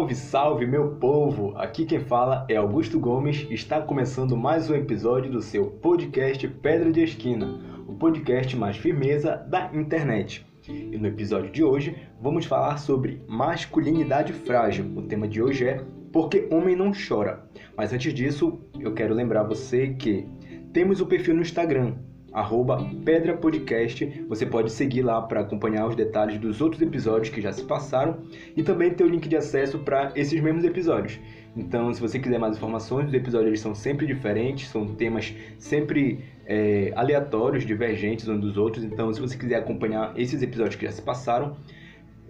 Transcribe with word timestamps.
Salve, 0.00 0.14
salve, 0.14 0.66
meu 0.66 0.92
povo! 0.92 1.52
Aqui 1.58 1.84
quem 1.84 2.00
fala 2.00 2.46
é 2.48 2.56
Augusto 2.56 2.98
Gomes. 2.98 3.46
Está 3.50 3.82
começando 3.82 4.34
mais 4.34 4.70
um 4.70 4.74
episódio 4.74 5.30
do 5.30 5.42
seu 5.42 5.66
podcast 5.66 6.48
Pedra 6.48 6.90
de 6.90 7.02
Esquina, 7.02 7.60
o 7.86 7.92
podcast 7.92 8.56
mais 8.56 8.78
firmeza 8.78 9.36
da 9.36 9.70
internet. 9.74 10.46
E 10.66 10.96
no 10.96 11.06
episódio 11.06 11.50
de 11.50 11.62
hoje 11.62 11.98
vamos 12.18 12.46
falar 12.46 12.78
sobre 12.78 13.20
masculinidade 13.28 14.32
frágil. 14.32 14.90
O 14.96 15.02
tema 15.02 15.28
de 15.28 15.42
hoje 15.42 15.68
é 15.68 15.84
Porque 16.10 16.48
Homem 16.50 16.74
Não 16.74 16.92
Chora. 16.92 17.44
Mas 17.76 17.92
antes 17.92 18.14
disso, 18.14 18.58
eu 18.80 18.94
quero 18.94 19.12
lembrar 19.12 19.42
você 19.42 19.88
que 19.88 20.26
temos 20.72 21.02
o 21.02 21.06
perfil 21.06 21.34
no 21.34 21.42
Instagram, 21.42 21.96
arroba 22.32 22.78
Pedra 23.04 23.36
Podcast. 23.36 24.24
Você 24.28 24.46
pode 24.46 24.70
seguir 24.70 25.02
lá 25.02 25.20
para 25.22 25.40
acompanhar 25.40 25.86
os 25.86 25.96
detalhes 25.96 26.38
dos 26.38 26.60
outros 26.60 26.80
episódios 26.82 27.28
que 27.28 27.40
já 27.40 27.52
se 27.52 27.64
passaram 27.64 28.18
e 28.56 28.62
também 28.62 28.90
ter 28.90 29.04
o 29.04 29.08
link 29.08 29.28
de 29.28 29.36
acesso 29.36 29.78
para 29.80 30.12
esses 30.14 30.40
mesmos 30.40 30.64
episódios. 30.64 31.18
Então, 31.56 31.92
se 31.92 32.00
você 32.00 32.18
quiser 32.18 32.38
mais 32.38 32.56
informações, 32.56 33.08
os 33.08 33.14
episódios 33.14 33.60
são 33.60 33.74
sempre 33.74 34.06
diferentes, 34.06 34.68
são 34.68 34.86
temas 34.94 35.34
sempre 35.58 36.24
é, 36.46 36.92
aleatórios, 36.94 37.66
divergentes 37.66 38.28
uns 38.28 38.40
dos 38.40 38.56
outros. 38.56 38.84
Então, 38.84 39.12
se 39.12 39.20
você 39.20 39.36
quiser 39.36 39.56
acompanhar 39.56 40.12
esses 40.16 40.42
episódios 40.42 40.76
que 40.76 40.86
já 40.86 40.92
se 40.92 41.02
passaram, 41.02 41.56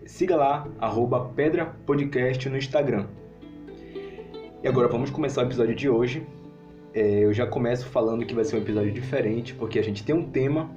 siga 0.07 0.37
lá, 0.37 0.67
arroba 0.79 1.27
Pedra 1.37 1.67
Podcast 1.85 2.49
no 2.49 2.57
Instagram. 2.57 3.07
E 4.63 4.69
agora 4.69 4.89
vamos 4.89 5.11
começar 5.11 5.43
o 5.43 5.47
episódio 5.47 5.75
de 5.75 5.89
hoje 5.89 6.27
é, 6.93 7.25
eu 7.25 7.33
já 7.33 7.47
começo 7.47 7.87
falando 7.87 8.25
que 8.25 8.35
vai 8.35 8.45
ser 8.45 8.57
um 8.57 8.61
episódio 8.61 8.93
diferente, 8.93 9.55
porque 9.55 9.79
a 9.79 9.83
gente 9.83 10.05
tem 10.05 10.15
um 10.15 10.31
tema, 10.31 10.71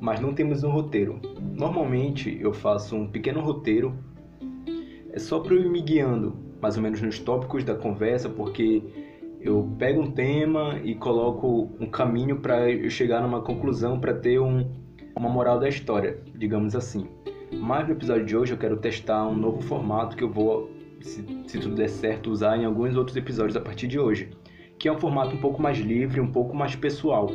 mas 0.00 0.20
não 0.20 0.34
temos 0.34 0.64
um 0.64 0.70
roteiro. 0.70 1.20
Normalmente 1.40 2.36
eu 2.40 2.52
faço 2.52 2.96
um 2.96 3.06
pequeno 3.06 3.40
roteiro, 3.40 3.94
é 5.12 5.18
só 5.18 5.38
para 5.38 5.54
eu 5.54 5.62
ir 5.62 5.70
me 5.70 5.80
guiando, 5.80 6.36
mais 6.60 6.76
ou 6.76 6.82
menos 6.82 7.00
nos 7.00 7.18
tópicos 7.18 7.62
da 7.62 7.74
conversa, 7.74 8.28
porque 8.28 8.82
eu 9.40 9.70
pego 9.78 10.00
um 10.00 10.10
tema 10.10 10.80
e 10.82 10.94
coloco 10.94 11.70
um 11.78 11.86
caminho 11.86 12.40
para 12.40 12.70
eu 12.70 12.90
chegar 12.90 13.20
numa 13.20 13.40
conclusão, 13.40 14.00
para 14.00 14.14
ter 14.14 14.40
um, 14.40 14.68
uma 15.14 15.28
moral 15.28 15.60
da 15.60 15.68
história, 15.68 16.18
digamos 16.34 16.74
assim. 16.74 17.06
Mas 17.52 17.86
no 17.86 17.94
episódio 17.94 18.24
de 18.24 18.36
hoje 18.36 18.52
eu 18.52 18.58
quero 18.58 18.76
testar 18.78 19.24
um 19.28 19.36
novo 19.36 19.60
formato 19.60 20.16
que 20.16 20.24
eu 20.24 20.30
vou, 20.30 20.68
se, 21.00 21.24
se 21.46 21.60
tudo 21.60 21.76
der 21.76 21.88
certo, 21.88 22.30
usar 22.30 22.56
em 22.56 22.64
alguns 22.64 22.96
outros 22.96 23.16
episódios 23.16 23.56
a 23.56 23.60
partir 23.60 23.86
de 23.86 24.00
hoje 24.00 24.30
que 24.84 24.88
é 24.88 24.92
um 24.92 24.98
formato 24.98 25.34
um 25.34 25.38
pouco 25.38 25.62
mais 25.62 25.78
livre, 25.78 26.20
um 26.20 26.30
pouco 26.30 26.54
mais 26.54 26.76
pessoal, 26.76 27.30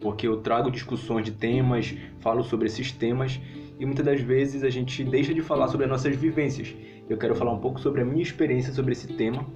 porque 0.00 0.26
eu 0.26 0.38
trago 0.38 0.72
discussões 0.72 1.24
de 1.24 1.30
temas, 1.30 1.94
falo 2.18 2.42
sobre 2.42 2.66
esses 2.66 2.90
temas 2.90 3.40
e 3.78 3.86
muitas 3.86 4.04
das 4.04 4.20
vezes 4.20 4.64
a 4.64 4.68
gente 4.68 5.04
deixa 5.04 5.32
de 5.32 5.40
falar 5.40 5.68
sobre 5.68 5.84
as 5.84 5.90
nossas 5.92 6.16
vivências. 6.16 6.74
Eu 7.08 7.16
quero 7.16 7.32
falar 7.36 7.52
um 7.52 7.60
pouco 7.60 7.78
sobre 7.78 8.00
a 8.00 8.04
minha 8.04 8.24
experiência 8.24 8.72
sobre 8.72 8.90
esse 8.90 9.06
tema, 9.06 9.46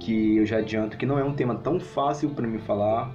que 0.00 0.38
eu 0.38 0.44
já 0.44 0.58
adianto 0.58 0.98
que 0.98 1.06
não 1.06 1.16
é 1.16 1.22
um 1.22 1.34
tema 1.34 1.54
tão 1.54 1.78
fácil 1.78 2.30
para 2.30 2.48
mim 2.48 2.58
falar, 2.58 3.14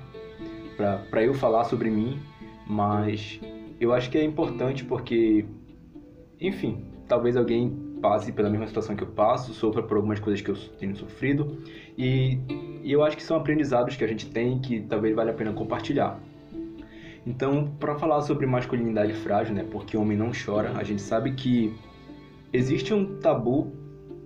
para 1.09 1.22
eu 1.22 1.33
falar 1.33 1.66
sobre 1.66 1.89
mim, 1.89 2.22
mas 2.66 3.38
eu 3.81 3.94
acho 3.94 4.09
que 4.09 4.17
é 4.17 4.23
importante 4.23 4.85
porque, 4.85 5.44
enfim, 6.39 6.85
talvez 7.05 7.35
alguém 7.35 7.77
passe 8.02 8.31
pela 8.31 8.49
mesma 8.49 8.67
situação 8.67 8.95
que 8.95 9.03
eu 9.03 9.07
passo, 9.07 9.53
sofra 9.53 9.83
por 9.83 9.97
algumas 9.97 10.19
coisas 10.19 10.41
que 10.41 10.49
eu 10.49 10.55
tenho 10.80 10.95
sofrido 10.95 11.57
e 11.97 12.39
e 12.83 12.91
eu 12.91 13.03
acho 13.03 13.16
que 13.16 13.23
são 13.23 13.38
aprendizados 13.38 13.95
que 13.95 14.03
a 14.03 14.07
gente 14.07 14.30
tem 14.30 14.59
que 14.59 14.81
talvez 14.81 15.16
valha 15.16 15.31
a 15.31 15.33
pena 15.33 15.53
compartilhar. 15.53 16.19
Então, 17.25 17.72
para 17.79 17.95
falar 17.95 18.22
sobre 18.22 18.47
masculinidade 18.47 19.13
frágil, 19.13 19.53
né, 19.53 19.63
porque 19.69 19.95
homem 19.95 20.17
não 20.17 20.31
chora, 20.33 20.72
a 20.75 20.83
gente 20.83 21.02
sabe 21.02 21.33
que 21.33 21.72
existe 22.52 22.94
um 22.94 23.19
tabu 23.19 23.72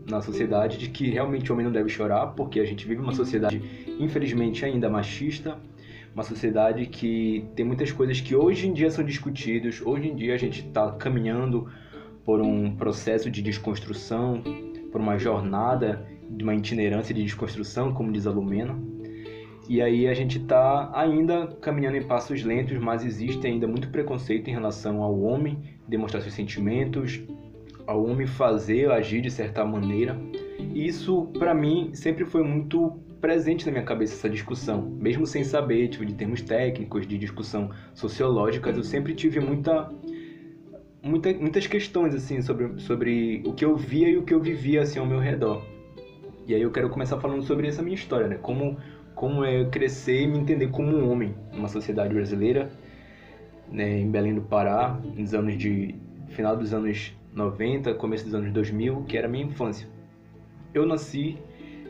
na 0.09 0.21
sociedade 0.21 0.77
de 0.77 0.89
que 0.89 1.09
realmente 1.09 1.51
o 1.51 1.53
homem 1.53 1.65
não 1.65 1.73
deve 1.73 1.89
chorar, 1.89 2.27
porque 2.27 2.59
a 2.59 2.65
gente 2.65 2.87
vive 2.87 3.01
uma 3.01 3.11
sociedade 3.11 3.61
infelizmente 3.99 4.63
ainda 4.63 4.89
machista, 4.89 5.57
uma 6.13 6.23
sociedade 6.23 6.85
que 6.85 7.45
tem 7.55 7.65
muitas 7.65 7.91
coisas 7.91 8.21
que 8.21 8.33
hoje 8.33 8.67
em 8.67 8.73
dia 8.73 8.89
são 8.89 9.03
discutidas, 9.03 9.81
hoje 9.81 10.07
em 10.07 10.15
dia 10.15 10.33
a 10.33 10.37
gente 10.37 10.65
está 10.65 10.91
caminhando 10.93 11.67
por 12.25 12.41
um 12.41 12.75
processo 12.75 13.29
de 13.29 13.41
desconstrução, 13.41 14.41
por 14.91 14.99
uma 14.99 15.17
jornada 15.17 16.05
de 16.29 16.43
uma 16.43 16.55
itinerância 16.55 17.13
de 17.13 17.23
desconstrução, 17.23 17.93
como 17.93 18.11
diz 18.11 18.25
a 18.25 18.31
Lumena. 18.31 18.75
E 19.69 19.81
aí 19.81 20.07
a 20.07 20.13
gente 20.13 20.39
está 20.39 20.91
ainda 20.93 21.47
caminhando 21.61 21.97
em 21.97 22.03
passos 22.03 22.43
lentos, 22.43 22.77
mas 22.77 23.05
existe 23.05 23.45
ainda 23.47 23.67
muito 23.67 23.89
preconceito 23.89 24.47
em 24.49 24.53
relação 24.53 25.01
ao 25.01 25.19
homem 25.21 25.59
demonstrar 25.87 26.21
seus 26.21 26.33
sentimentos, 26.33 27.21
ao 27.87 28.03
homem 28.03 28.27
fazer, 28.27 28.91
agir 28.91 29.21
de 29.21 29.31
certa 29.31 29.63
maneira. 29.63 30.19
E 30.73 30.85
isso, 30.85 31.27
para 31.39 31.53
mim, 31.53 31.91
sempre 31.93 32.25
foi 32.25 32.43
muito 32.43 32.91
presente 33.21 33.65
na 33.65 33.71
minha 33.71 33.83
cabeça 33.83 34.13
essa 34.13 34.29
discussão, 34.29 34.83
mesmo 34.99 35.25
sem 35.25 35.43
saber, 35.43 35.87
tipo, 35.87 36.05
de 36.05 36.13
termos 36.13 36.41
técnicos, 36.41 37.07
de 37.07 37.17
discussão 37.17 37.71
sociológicas, 37.93 38.77
eu 38.77 38.83
sempre 38.83 39.15
tive 39.15 39.39
muita, 39.39 39.89
muita 41.05 41.31
muitas 41.33 41.67
questões 41.67 42.15
assim 42.15 42.41
sobre, 42.41 42.79
sobre 42.79 43.43
o 43.45 43.53
que 43.53 43.63
eu 43.63 43.77
via 43.77 44.09
e 44.09 44.17
o 44.17 44.23
que 44.23 44.33
eu 44.33 44.39
vivia 44.41 44.81
assim 44.81 44.99
ao 44.99 45.05
meu 45.05 45.19
redor. 45.19 45.63
E 46.47 46.53
aí 46.53 46.61
eu 46.61 46.71
quero 46.71 46.89
começar 46.89 47.19
falando 47.19 47.43
sobre 47.43 47.67
essa 47.67 47.81
minha 47.81 47.95
história, 47.95 48.27
né? 48.27 48.37
Como, 48.41 48.77
como 49.13 49.43
é 49.45 49.65
crescer 49.65 50.23
e 50.23 50.27
me 50.27 50.37
entender 50.39 50.69
como 50.69 50.95
um 50.95 51.09
homem 51.11 51.35
numa 51.53 51.67
sociedade 51.67 52.13
brasileira, 52.13 52.69
né? 53.71 53.99
em 53.99 54.09
Belém 54.09 54.33
do 54.33 54.41
Pará, 54.41 54.99
nos 55.15 55.33
anos 55.33 55.57
de 55.57 55.95
final 56.29 56.57
dos 56.57 56.73
anos 56.73 57.13
90, 57.33 57.93
começo 57.95 58.25
dos 58.25 58.33
anos 58.33 58.51
2000, 58.51 59.05
que 59.07 59.17
era 59.17 59.27
minha 59.27 59.45
infância. 59.45 59.87
Eu 60.73 60.85
nasci, 60.85 61.37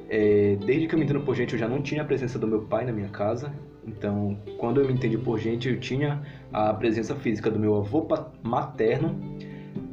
é, 0.10 0.58
desde 0.66 0.88
que 0.88 0.96
eu 0.96 1.00
me 1.00 1.06
entendo 1.06 1.22
por 1.22 1.36
gente, 1.36 1.54
eu 1.54 1.60
já 1.60 1.68
não 1.68 1.82
tinha 1.82 2.02
a 2.02 2.06
presença 2.06 2.38
do 2.38 2.48
meu 2.48 2.62
pai 2.62 2.86
na 2.86 2.92
minha 2.92 3.10
casa. 3.10 3.54
Então, 3.88 4.38
quando 4.58 4.82
eu 4.82 4.88
me 4.88 4.94
entendi 4.94 5.18
por 5.18 5.40
gente, 5.40 5.70
eu 5.70 5.80
tinha 5.80 6.22
a 6.52 6.74
presença 6.74 7.16
física 7.16 7.52
do 7.52 7.60
meu 7.60 7.76
avô 7.76 8.08
materno, 8.42 9.16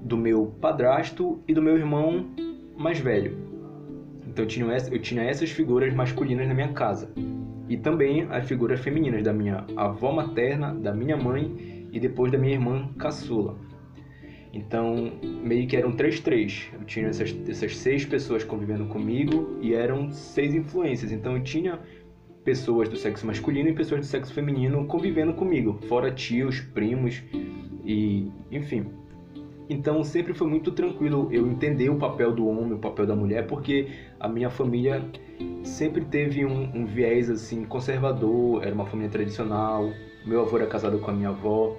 do 0.02 0.16
meu 0.16 0.46
padrasto 0.60 1.40
e 1.46 1.54
do 1.54 1.62
meu 1.62 1.76
irmão 1.76 2.26
mais 2.76 2.98
velho. 2.98 3.36
Então 4.26 4.44
eu 4.44 4.48
tinha, 4.48 4.66
eu 4.90 4.98
tinha 4.98 5.22
essas 5.22 5.50
figuras 5.50 5.92
masculinas 5.94 6.48
na 6.48 6.54
minha 6.54 6.72
casa. 6.72 7.12
E 7.68 7.76
também 7.76 8.26
as 8.30 8.46
figuras 8.46 8.80
femininas 8.80 9.22
da 9.22 9.32
minha 9.32 9.64
avó 9.76 10.10
materna, 10.10 10.74
da 10.74 10.92
minha 10.92 11.16
mãe 11.16 11.88
e 11.92 12.00
depois 12.00 12.32
da 12.32 12.38
minha 12.38 12.54
irmã 12.54 12.88
caçula. 12.98 13.56
Então, 14.52 15.12
meio 15.22 15.66
que 15.66 15.76
eram 15.76 15.92
três 15.92 16.20
três. 16.20 16.68
Eu 16.72 16.84
tinha 16.84 17.06
essas, 17.08 17.34
essas 17.48 17.76
seis 17.76 18.04
pessoas 18.04 18.44
convivendo 18.44 18.84
comigo 18.86 19.58
e 19.62 19.74
eram 19.74 20.10
seis 20.12 20.54
influências. 20.54 21.10
Então, 21.10 21.36
eu 21.36 21.42
tinha 21.42 21.78
pessoas 22.44 22.88
do 22.88 22.96
sexo 22.96 23.26
masculino 23.26 23.68
e 23.68 23.72
pessoas 23.72 24.00
do 24.00 24.06
sexo 24.06 24.32
feminino 24.32 24.86
convivendo 24.86 25.34
comigo, 25.34 25.78
fora 25.88 26.10
tios, 26.10 26.60
primos 26.60 27.22
e, 27.84 28.30
enfim, 28.50 28.86
então 29.68 30.02
sempre 30.04 30.34
foi 30.34 30.46
muito 30.46 30.70
tranquilo 30.72 31.28
eu 31.32 31.46
entender 31.46 31.88
o 31.88 31.96
papel 31.96 32.32
do 32.32 32.46
homem, 32.46 32.74
o 32.74 32.78
papel 32.78 33.06
da 33.06 33.16
mulher, 33.16 33.46
porque 33.46 33.88
a 34.18 34.28
minha 34.28 34.50
família 34.50 35.02
sempre 35.62 36.04
teve 36.04 36.44
um, 36.44 36.70
um 36.74 36.84
viés 36.84 37.30
assim 37.30 37.64
conservador, 37.64 38.62
era 38.62 38.74
uma 38.74 38.86
família 38.86 39.10
tradicional. 39.10 39.90
Meu 40.26 40.42
avô 40.42 40.56
era 40.56 40.66
casado 40.66 40.98
com 40.98 41.10
a 41.10 41.14
minha 41.14 41.30
avó, 41.30 41.76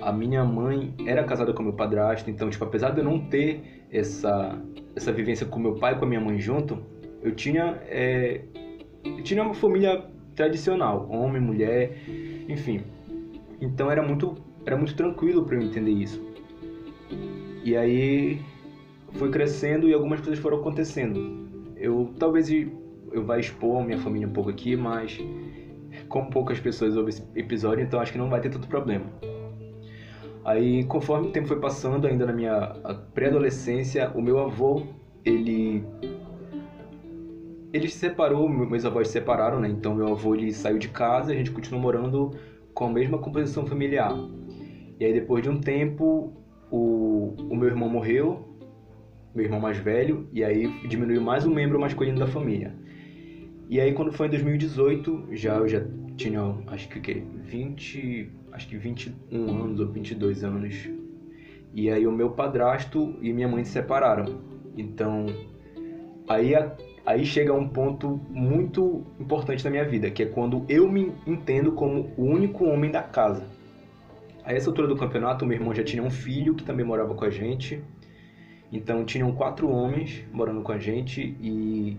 a 0.00 0.12
minha 0.12 0.44
mãe 0.44 0.94
era 1.06 1.24
casada 1.24 1.52
com 1.52 1.62
meu 1.62 1.72
padrasto, 1.72 2.30
então 2.30 2.50
tipo 2.50 2.64
apesar 2.64 2.90
de 2.90 2.98
eu 2.98 3.04
não 3.04 3.18
ter 3.18 3.86
essa 3.90 4.60
essa 4.94 5.12
vivência 5.12 5.46
com 5.46 5.58
meu 5.58 5.74
pai 5.74 5.94
e 5.94 5.96
com 5.96 6.04
a 6.04 6.08
minha 6.08 6.20
mãe 6.20 6.38
junto, 6.38 6.78
eu 7.22 7.34
tinha 7.34 7.80
é, 7.86 8.42
tinha 9.22 9.42
uma 9.42 9.54
família 9.54 10.04
tradicional, 10.34 11.08
homem, 11.10 11.40
mulher, 11.40 11.96
enfim. 12.48 12.82
Então 13.60 13.90
era 13.90 14.02
muito 14.02 14.36
era 14.66 14.76
muito 14.76 14.96
tranquilo 14.96 15.44
para 15.44 15.56
eu 15.56 15.62
entender 15.62 15.90
isso. 15.90 16.22
E 17.62 17.76
aí 17.76 18.40
foi 19.12 19.30
crescendo 19.30 19.88
e 19.88 19.94
algumas 19.94 20.20
coisas 20.20 20.38
foram 20.38 20.58
acontecendo. 20.58 21.48
Eu 21.76 22.12
talvez 22.18 22.50
eu 22.50 23.24
vá 23.24 23.38
expor 23.38 23.84
minha 23.84 23.98
família 23.98 24.26
um 24.26 24.32
pouco 24.32 24.50
aqui, 24.50 24.76
mas 24.76 25.18
como 26.08 26.30
poucas 26.30 26.58
pessoas 26.58 26.96
ouvem 26.96 27.10
esse 27.10 27.22
episódio, 27.34 27.84
então 27.84 28.00
acho 28.00 28.12
que 28.12 28.18
não 28.18 28.28
vai 28.28 28.40
ter 28.40 28.50
tanto 28.50 28.66
problema. 28.68 29.04
Aí, 30.44 30.84
conforme 30.84 31.28
o 31.28 31.30
tempo 31.30 31.48
foi 31.48 31.58
passando, 31.58 32.06
ainda 32.06 32.26
na 32.26 32.32
minha 32.32 32.74
pré-adolescência, 33.14 34.10
o 34.14 34.20
meu 34.20 34.38
avô, 34.40 34.82
ele 35.24 35.82
ele 37.74 37.88
se 37.88 37.98
separou, 37.98 38.48
meus 38.48 38.84
avós 38.84 39.08
se 39.08 39.14
separaram, 39.14 39.58
né? 39.58 39.68
Então 39.68 39.96
meu 39.96 40.06
avô 40.06 40.36
ele 40.36 40.52
saiu 40.52 40.78
de 40.78 40.88
casa, 40.88 41.32
e 41.32 41.34
a 41.34 41.38
gente 41.38 41.50
continuou 41.50 41.82
morando 41.82 42.30
com 42.72 42.86
a 42.86 42.88
mesma 42.88 43.18
composição 43.18 43.66
familiar. 43.66 44.16
E 45.00 45.04
aí 45.04 45.12
depois 45.12 45.42
de 45.42 45.50
um 45.50 45.60
tempo, 45.60 46.32
o, 46.70 47.34
o 47.50 47.56
meu 47.56 47.68
irmão 47.68 47.88
morreu, 47.88 48.48
meu 49.34 49.44
irmão 49.44 49.58
mais 49.58 49.76
velho, 49.76 50.28
e 50.32 50.44
aí 50.44 50.68
diminuiu 50.86 51.20
mais 51.20 51.44
um 51.44 51.52
membro 51.52 51.80
masculino 51.80 52.16
da 52.16 52.28
família. 52.28 52.72
E 53.68 53.80
aí 53.80 53.92
quando 53.92 54.12
foi 54.12 54.28
em 54.28 54.30
2018, 54.30 55.30
já 55.32 55.56
eu 55.56 55.66
já 55.66 55.84
tinha 56.16 56.42
acho 56.68 56.88
que 56.88 57.00
o 57.00 57.02
quê? 57.02 57.24
20, 57.42 58.30
acho 58.52 58.68
que 58.68 58.76
21 58.76 59.64
anos 59.64 59.80
ou 59.80 59.88
22 59.88 60.44
anos. 60.44 60.88
E 61.74 61.90
aí 61.90 62.06
o 62.06 62.12
meu 62.12 62.30
padrasto 62.30 63.16
e 63.20 63.32
minha 63.32 63.48
mãe 63.48 63.64
se 63.64 63.72
separaram. 63.72 64.38
Então, 64.76 65.26
aí, 66.28 66.54
aí 67.04 67.24
chega 67.24 67.52
um 67.52 67.68
ponto 67.68 68.20
muito 68.30 69.04
importante 69.18 69.64
na 69.64 69.70
minha 69.70 69.84
vida, 69.84 70.10
que 70.10 70.22
é 70.22 70.26
quando 70.26 70.64
eu 70.68 70.90
me 70.90 71.12
entendo 71.26 71.72
como 71.72 72.10
o 72.16 72.24
único 72.24 72.64
homem 72.64 72.90
da 72.90 73.02
casa. 73.02 73.46
A 74.44 74.52
essa 74.52 74.68
altura 74.68 74.88
do 74.88 74.96
campeonato, 74.96 75.46
meu 75.46 75.56
irmão 75.56 75.74
já 75.74 75.82
tinha 75.82 76.02
um 76.02 76.10
filho 76.10 76.54
que 76.54 76.64
também 76.64 76.84
morava 76.84 77.14
com 77.14 77.24
a 77.24 77.30
gente. 77.30 77.82
Então 78.70 79.04
tinham 79.04 79.32
quatro 79.32 79.68
homens 79.68 80.24
morando 80.32 80.62
com 80.62 80.72
a 80.72 80.78
gente 80.78 81.36
e 81.40 81.96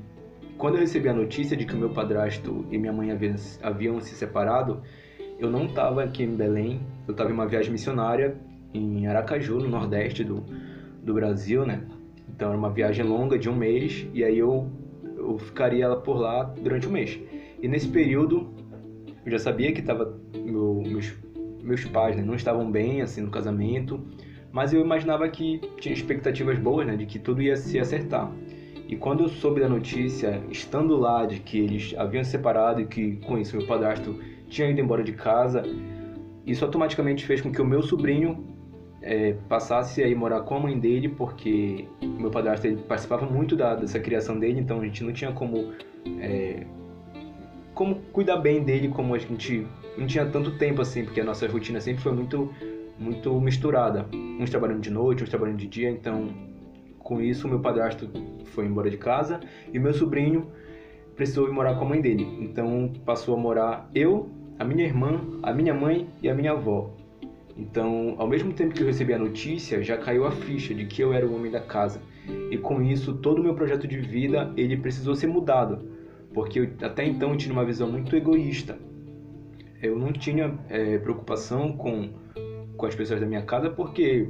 quando 0.58 0.76
eu 0.76 0.82
recebi 0.82 1.10
a 1.10 1.14
notícia 1.14 1.56
de 1.56 1.66
que 1.66 1.74
o 1.74 1.78
meu 1.78 1.90
padrasto 1.90 2.66
e 2.72 2.78
minha 2.78 2.94
mãe 2.94 3.12
haviam, 3.12 3.36
haviam 3.62 4.02
se 4.02 4.16
separado, 4.16 4.82
eu 5.38 5.50
não 5.50 5.66
estava 5.66 6.04
aqui 6.04 6.24
em 6.24 6.36
Belém, 6.36 6.82
eu 7.08 7.12
estava 7.12 7.30
em 7.30 7.34
uma 7.34 7.48
viagem 7.48 7.72
missionária 7.72 8.38
em 8.74 9.08
Aracaju, 9.08 9.60
no 9.60 9.70
nordeste 9.70 10.24
do, 10.24 10.44
do 11.04 11.14
Brasil, 11.14 11.66
né? 11.66 11.84
Então 12.30 12.50
era 12.50 12.58
uma 12.58 12.70
viagem 12.70 13.06
longa 13.06 13.38
de 13.38 13.50
um 13.50 13.56
mês 13.56 14.08
e 14.14 14.24
aí 14.24 14.38
eu, 14.38 14.70
eu 15.32 15.38
ficaria 15.38 15.96
por 15.96 16.18
lá 16.18 16.44
durante 16.44 16.88
um 16.88 16.92
mês. 16.92 17.20
E 17.62 17.68
nesse 17.68 17.88
período 17.88 18.54
eu 19.26 19.32
já 19.32 19.40
sabia 19.40 19.72
que 19.72 19.82
tava 19.82 20.20
meu, 20.36 20.84
meus, 20.86 21.14
meus 21.64 21.84
pais 21.86 22.16
né, 22.16 22.24
não 22.24 22.36
estavam 22.36 22.72
bem 22.72 23.02
assim 23.02 23.22
no 23.22 23.32
casamento, 23.32 24.00
mas 24.52 24.72
eu 24.72 24.82
imaginava 24.82 25.28
que 25.28 25.60
tinha 25.78 25.94
expectativas 25.94 26.58
boas, 26.60 26.86
né, 26.88 26.96
de 26.96 27.06
que 27.06 27.20
tudo 27.20 27.42
ia 27.42 27.58
se 27.58 27.80
acertar. 27.80 28.32
E 28.88 28.96
quando 28.96 29.24
eu 29.24 29.30
soube 29.30 29.60
da 29.60 29.68
notícia, 29.68 30.44
estando 30.50 30.96
lá 30.96 31.26
de 31.26 31.40
que 31.40 31.60
eles 31.60 31.96
haviam 31.98 32.24
se 32.24 32.32
separado 32.32 32.82
e 32.82 32.86
que 32.86 33.18
com 33.18 33.38
isso 33.38 33.58
meu 33.58 33.66
padrasto 33.66 34.20
tinha 34.48 34.70
ido 34.70 34.80
embora 34.80 35.04
de 35.04 35.14
casa, 35.14 35.64
isso 36.46 36.64
automaticamente 36.64 37.26
fez 37.26 37.42
com 37.42 37.52
que 37.52 37.60
o 37.60 37.66
meu 37.66 37.82
sobrinho 37.82 38.55
é, 39.06 39.36
passasse 39.48 40.04
a 40.04 40.16
morar 40.18 40.42
com 40.42 40.56
a 40.56 40.60
mãe 40.60 40.78
dele, 40.78 41.08
porque 41.08 41.88
meu 42.02 42.32
padrasto 42.32 42.66
ele 42.66 42.78
participava 42.78 43.28
muito 43.28 43.56
da, 43.56 43.76
dessa 43.76 44.00
criação 44.00 44.40
dele, 44.40 44.60
então 44.60 44.82
a 44.82 44.84
gente 44.84 45.04
não 45.04 45.14
tinha 45.14 45.32
como 45.32 45.74
é, 46.20 46.66
como 47.76 47.96
cuidar 48.12 48.38
bem 48.38 48.64
dele, 48.64 48.90
como 48.90 49.14
a 49.14 49.20
gente 49.20 49.68
não 49.96 50.08
tinha 50.08 50.26
tanto 50.26 50.58
tempo 50.58 50.82
assim, 50.82 51.04
porque 51.04 51.22
a 51.22 51.24
nossa 51.24 51.48
rotina 51.48 51.80
sempre 51.80 52.02
foi 52.02 52.14
muito 52.14 52.52
muito 52.98 53.40
misturada, 53.40 54.08
uns 54.40 54.50
trabalhando 54.50 54.82
de 54.82 54.90
noite, 54.90 55.22
uns 55.22 55.30
trabalhando 55.30 55.58
de 55.58 55.68
dia, 55.68 55.92
então 55.92 56.30
com 56.98 57.22
isso 57.22 57.48
meu 57.48 57.60
padrasto 57.60 58.10
foi 58.46 58.66
embora 58.66 58.90
de 58.90 58.98
casa 58.98 59.40
e 59.72 59.78
meu 59.78 59.94
sobrinho 59.94 60.48
precisou 61.16 61.48
ir 61.48 61.52
morar 61.52 61.76
com 61.76 61.86
a 61.86 61.90
mãe 61.90 62.02
dele, 62.02 62.26
então 62.42 62.92
passou 63.06 63.36
a 63.36 63.38
morar 63.38 63.88
eu, 63.94 64.30
a 64.58 64.64
minha 64.64 64.84
irmã, 64.84 65.22
a 65.44 65.54
minha 65.54 65.76
mãe 65.76 66.10
e 66.24 66.30
a 66.30 66.34
minha 66.34 66.54
avó. 66.54 66.95
Então, 67.58 68.16
ao 68.18 68.28
mesmo 68.28 68.52
tempo 68.52 68.74
que 68.74 68.82
eu 68.82 68.88
recebi 68.88 69.14
a 69.14 69.20
notícia, 69.20 69.82
já 69.82 69.98
caiu 69.98 70.26
a 70.26 70.32
ficha 70.32 70.74
de 70.74 70.86
que 70.86 71.02
eu 71.02 71.14
era 71.14 71.26
o 71.26 71.34
homem 71.34 71.52
da 71.52 71.62
casa. 71.62 72.02
E 72.52 72.58
com 72.58 72.82
isso, 72.82 73.14
todo 73.16 73.40
o 73.40 73.44
meu 73.44 73.54
projeto 73.54 73.88
de 73.88 73.98
vida, 73.98 74.52
ele 74.58 74.76
precisou 74.76 75.16
ser 75.16 75.28
mudado, 75.28 75.88
porque 76.34 76.60
eu, 76.60 76.70
até 76.82 77.06
então 77.06 77.32
eu 77.32 77.38
tinha 77.38 77.54
uma 77.54 77.64
visão 77.64 77.90
muito 77.90 78.14
egoísta. 78.16 78.78
Eu 79.82 79.98
não 79.98 80.12
tinha 80.12 80.58
é, 80.70 80.98
preocupação 80.98 81.74
com, 81.78 82.10
com 82.76 82.86
as 82.86 82.96
pessoas 82.96 83.22
da 83.22 83.26
minha 83.26 83.44
casa, 83.44 83.70
porque 83.70 84.28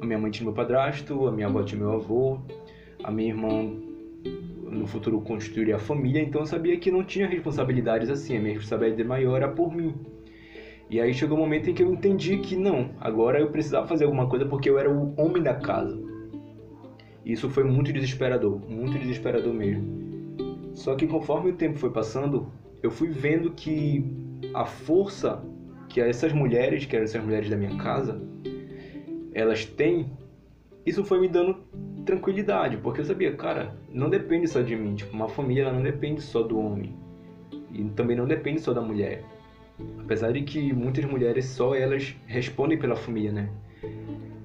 a 0.00 0.06
minha 0.06 0.18
mãe 0.18 0.30
tinha 0.30 0.44
meu 0.44 0.54
padrasto, 0.54 1.26
a 1.26 1.32
minha 1.32 1.48
avó 1.48 1.62
tinha 1.62 1.78
meu 1.78 1.92
avô, 1.92 2.38
a 3.02 3.10
minha 3.10 3.28
irmã 3.28 3.70
no 4.70 4.86
futuro 4.86 5.20
constituiria 5.20 5.76
a 5.76 5.78
família, 5.78 6.20
então 6.20 6.42
eu 6.42 6.46
sabia 6.46 6.78
que 6.78 6.90
não 6.90 7.04
tinha 7.04 7.26
responsabilidades 7.26 8.08
assim, 8.08 8.36
a 8.36 8.40
minha 8.40 8.54
responsabilidade 8.54 9.06
maior 9.06 9.36
era 9.36 9.48
por 9.48 9.74
mim. 9.74 9.94
E 10.94 11.00
aí 11.00 11.12
chegou 11.12 11.36
um 11.36 11.40
momento 11.40 11.68
em 11.68 11.74
que 11.74 11.82
eu 11.82 11.92
entendi 11.92 12.38
que 12.38 12.54
não, 12.54 12.90
agora 13.00 13.40
eu 13.40 13.50
precisava 13.50 13.84
fazer 13.84 14.04
alguma 14.04 14.28
coisa 14.28 14.46
porque 14.46 14.70
eu 14.70 14.78
era 14.78 14.88
o 14.88 15.12
homem 15.20 15.42
da 15.42 15.52
casa. 15.52 16.00
Isso 17.26 17.50
foi 17.50 17.64
muito 17.64 17.92
desesperador, 17.92 18.60
muito 18.70 18.96
desesperador 18.96 19.52
mesmo. 19.52 20.70
Só 20.72 20.94
que 20.94 21.08
conforme 21.08 21.50
o 21.50 21.56
tempo 21.56 21.80
foi 21.80 21.90
passando, 21.90 22.46
eu 22.80 22.92
fui 22.92 23.08
vendo 23.08 23.50
que 23.50 24.04
a 24.54 24.64
força 24.64 25.42
que 25.88 26.00
essas 26.00 26.32
mulheres, 26.32 26.86
que 26.86 26.94
eram 26.94 27.06
essas 27.06 27.24
mulheres 27.24 27.50
da 27.50 27.56
minha 27.56 27.76
casa, 27.76 28.22
elas 29.34 29.64
têm, 29.64 30.12
isso 30.86 31.04
foi 31.04 31.18
me 31.18 31.26
dando 31.26 31.56
tranquilidade, 32.06 32.76
porque 32.76 33.00
eu 33.00 33.04
sabia, 33.04 33.34
cara, 33.34 33.74
não 33.92 34.08
depende 34.08 34.46
só 34.46 34.62
de 34.62 34.76
mim, 34.76 34.94
tipo, 34.94 35.12
uma 35.12 35.28
família 35.28 35.62
ela 35.62 35.72
não 35.72 35.82
depende 35.82 36.20
só 36.20 36.40
do 36.40 36.56
homem. 36.56 36.94
E 37.72 37.82
também 37.96 38.16
não 38.16 38.28
depende 38.28 38.60
só 38.60 38.72
da 38.72 38.80
mulher. 38.80 39.24
Apesar 39.98 40.32
de 40.32 40.42
que 40.42 40.72
muitas 40.72 41.04
mulheres 41.04 41.46
só 41.46 41.74
elas 41.74 42.14
respondem 42.26 42.78
pela 42.78 42.94
família, 42.94 43.32
né? 43.32 43.48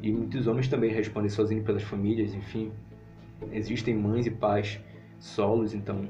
E 0.01 0.11
muitos 0.11 0.47
homens 0.47 0.67
também 0.67 0.91
respondem 0.91 1.29
sozinhos 1.29 1.65
pelas 1.65 1.83
famílias, 1.83 2.33
enfim. 2.33 2.71
Existem 3.51 3.95
mães 3.95 4.25
e 4.25 4.31
pais 4.31 4.79
solos, 5.19 5.73
então 5.73 6.07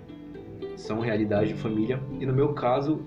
são 0.75 0.99
realidades 0.99 1.49
de 1.49 1.55
família. 1.55 1.99
E 2.19 2.25
no 2.25 2.33
meu 2.33 2.53
caso, 2.53 3.01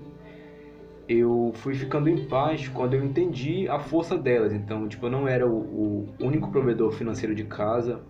eu 1.07 1.51
fui 1.55 1.73
ficando 1.73 2.09
em 2.09 2.25
paz 2.25 2.67
quando 2.67 2.93
eu 2.93 3.03
entendi 3.03 3.67
a 3.67 3.79
força 3.79 4.17
delas. 4.17 4.53
Então, 4.53 4.87
tipo, 4.87 5.05
eu 5.05 5.09
não 5.09 5.27
era 5.27 5.47
o, 5.47 5.57
o 5.57 6.15
único 6.19 6.51
provedor 6.51 6.91
financeiro 6.91 7.33
de 7.33 7.43
casa. 7.43 8.01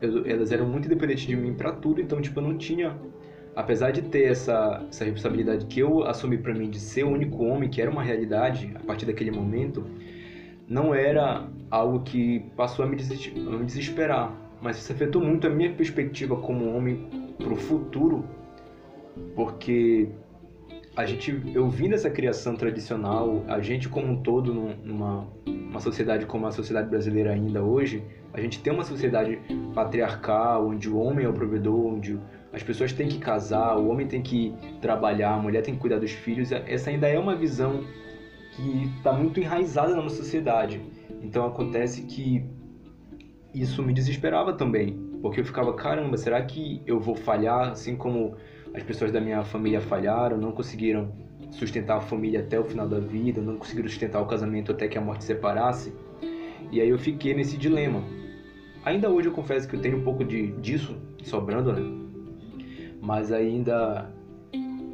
Eu, 0.00 0.26
elas 0.26 0.52
eram 0.52 0.66
muito 0.66 0.88
dependentes 0.88 1.26
de 1.26 1.36
mim 1.36 1.54
para 1.54 1.72
tudo, 1.72 2.00
então, 2.00 2.20
tipo, 2.20 2.38
eu 2.40 2.44
não 2.44 2.56
tinha 2.56 2.96
apesar 3.54 3.90
de 3.90 4.02
ter 4.02 4.24
essa, 4.30 4.84
essa 4.88 5.04
responsabilidade 5.04 5.66
que 5.66 5.80
eu 5.80 6.04
assumi 6.04 6.38
para 6.38 6.54
mim 6.54 6.70
de 6.70 6.78
ser 6.78 7.04
o 7.04 7.10
único 7.10 7.44
homem, 7.44 7.68
que 7.68 7.80
era 7.80 7.90
uma 7.90 8.02
realidade 8.02 8.72
a 8.74 8.80
partir 8.80 9.06
daquele 9.06 9.30
momento, 9.30 9.84
não 10.68 10.94
era 10.94 11.48
algo 11.70 12.00
que 12.00 12.40
passou 12.56 12.84
a 12.84 12.88
me, 12.88 12.96
desesperar, 12.96 14.32
mas 14.62 14.78
isso 14.78 14.92
afetou 14.92 15.20
muito 15.20 15.46
a 15.46 15.50
minha 15.50 15.72
perspectiva 15.72 16.36
como 16.36 16.74
homem 16.74 17.34
para 17.38 17.52
o 17.52 17.56
futuro, 17.56 18.24
porque 19.34 20.08
a 20.96 21.04
gente, 21.06 21.42
eu 21.54 21.68
vim 21.68 21.88
dessa 21.88 22.10
criação 22.10 22.54
tradicional, 22.54 23.44
a 23.48 23.60
gente 23.60 23.88
como 23.88 24.12
um 24.12 24.22
todo 24.22 24.52
numa 24.54 25.26
uma 25.70 25.78
sociedade 25.78 26.26
como 26.26 26.46
a 26.48 26.50
sociedade 26.50 26.90
brasileira 26.90 27.32
ainda 27.32 27.62
hoje, 27.62 28.02
a 28.32 28.40
gente 28.40 28.60
tem 28.60 28.72
uma 28.72 28.84
sociedade 28.84 29.38
patriarcal, 29.72 30.68
onde 30.68 30.90
o 30.90 30.98
homem 30.98 31.24
é 31.24 31.28
o 31.28 31.32
provedor, 31.32 31.94
onde 31.94 32.18
as 32.52 32.62
pessoas 32.62 32.92
têm 32.92 33.08
que 33.08 33.18
casar, 33.18 33.76
o 33.76 33.88
homem 33.88 34.06
tem 34.06 34.20
que 34.20 34.54
trabalhar, 34.80 35.34
a 35.34 35.38
mulher 35.38 35.62
tem 35.62 35.74
que 35.74 35.80
cuidar 35.80 35.98
dos 35.98 36.10
filhos. 36.10 36.50
Essa 36.50 36.90
ainda 36.90 37.06
é 37.06 37.18
uma 37.18 37.36
visão 37.36 37.84
que 38.56 38.90
está 38.96 39.12
muito 39.12 39.38
enraizada 39.38 39.94
na 39.94 40.02
nossa 40.02 40.16
sociedade. 40.16 40.80
Então 41.22 41.46
acontece 41.46 42.02
que 42.02 42.44
isso 43.54 43.82
me 43.82 43.92
desesperava 43.92 44.52
também, 44.52 44.98
porque 45.22 45.40
eu 45.40 45.44
ficava, 45.44 45.72
caramba, 45.74 46.16
será 46.16 46.42
que 46.42 46.82
eu 46.86 46.98
vou 46.98 47.14
falhar 47.14 47.70
assim 47.70 47.96
como 47.96 48.36
as 48.74 48.82
pessoas 48.82 49.12
da 49.12 49.20
minha 49.20 49.42
família 49.44 49.80
falharam, 49.80 50.36
não 50.36 50.52
conseguiram 50.52 51.12
sustentar 51.50 51.98
a 51.98 52.00
família 52.00 52.40
até 52.40 52.58
o 52.58 52.64
final 52.64 52.88
da 52.88 53.00
vida, 53.00 53.40
não 53.40 53.56
conseguiram 53.56 53.88
sustentar 53.88 54.20
o 54.20 54.26
casamento 54.26 54.72
até 54.72 54.88
que 54.88 54.98
a 54.98 55.00
morte 55.00 55.24
separasse? 55.24 55.92
E 56.70 56.80
aí 56.80 56.88
eu 56.88 56.98
fiquei 56.98 57.34
nesse 57.34 57.56
dilema. 57.56 58.02
Ainda 58.84 59.10
hoje 59.10 59.28
eu 59.28 59.32
confesso 59.32 59.68
que 59.68 59.74
eu 59.74 59.80
tenho 59.80 59.98
um 59.98 60.04
pouco 60.04 60.24
de 60.24 60.52
disso 60.52 60.96
sobrando, 61.22 61.72
né? 61.72 61.99
Mas 63.00 63.32
ainda 63.32 64.10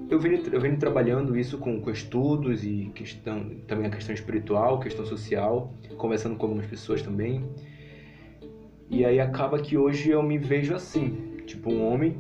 eu 0.09 0.21
venho, 0.21 0.41
eu 0.53 0.61
venho 0.61 0.77
trabalhando 0.77 1.37
isso 1.37 1.59
com, 1.59 1.81
com 1.81 1.91
estudos 1.91 2.65
e 2.65 2.91
questão, 2.95 3.51
também 3.67 3.87
a 3.87 3.91
questão 3.91 4.15
espiritual, 4.15 4.79
questão 4.79 5.05
social, 5.05 5.75
conversando 5.97 6.37
com 6.37 6.47
algumas 6.47 6.67
pessoas 6.67 7.03
também. 7.03 7.45
E 8.89 9.05
aí 9.05 9.19
acaba 9.19 9.59
que 9.59 9.77
hoje 9.77 10.11
eu 10.11 10.23
me 10.23 10.39
vejo 10.39 10.75
assim, 10.75 11.41
tipo 11.45 11.73
um 11.73 11.85
homem 11.85 12.17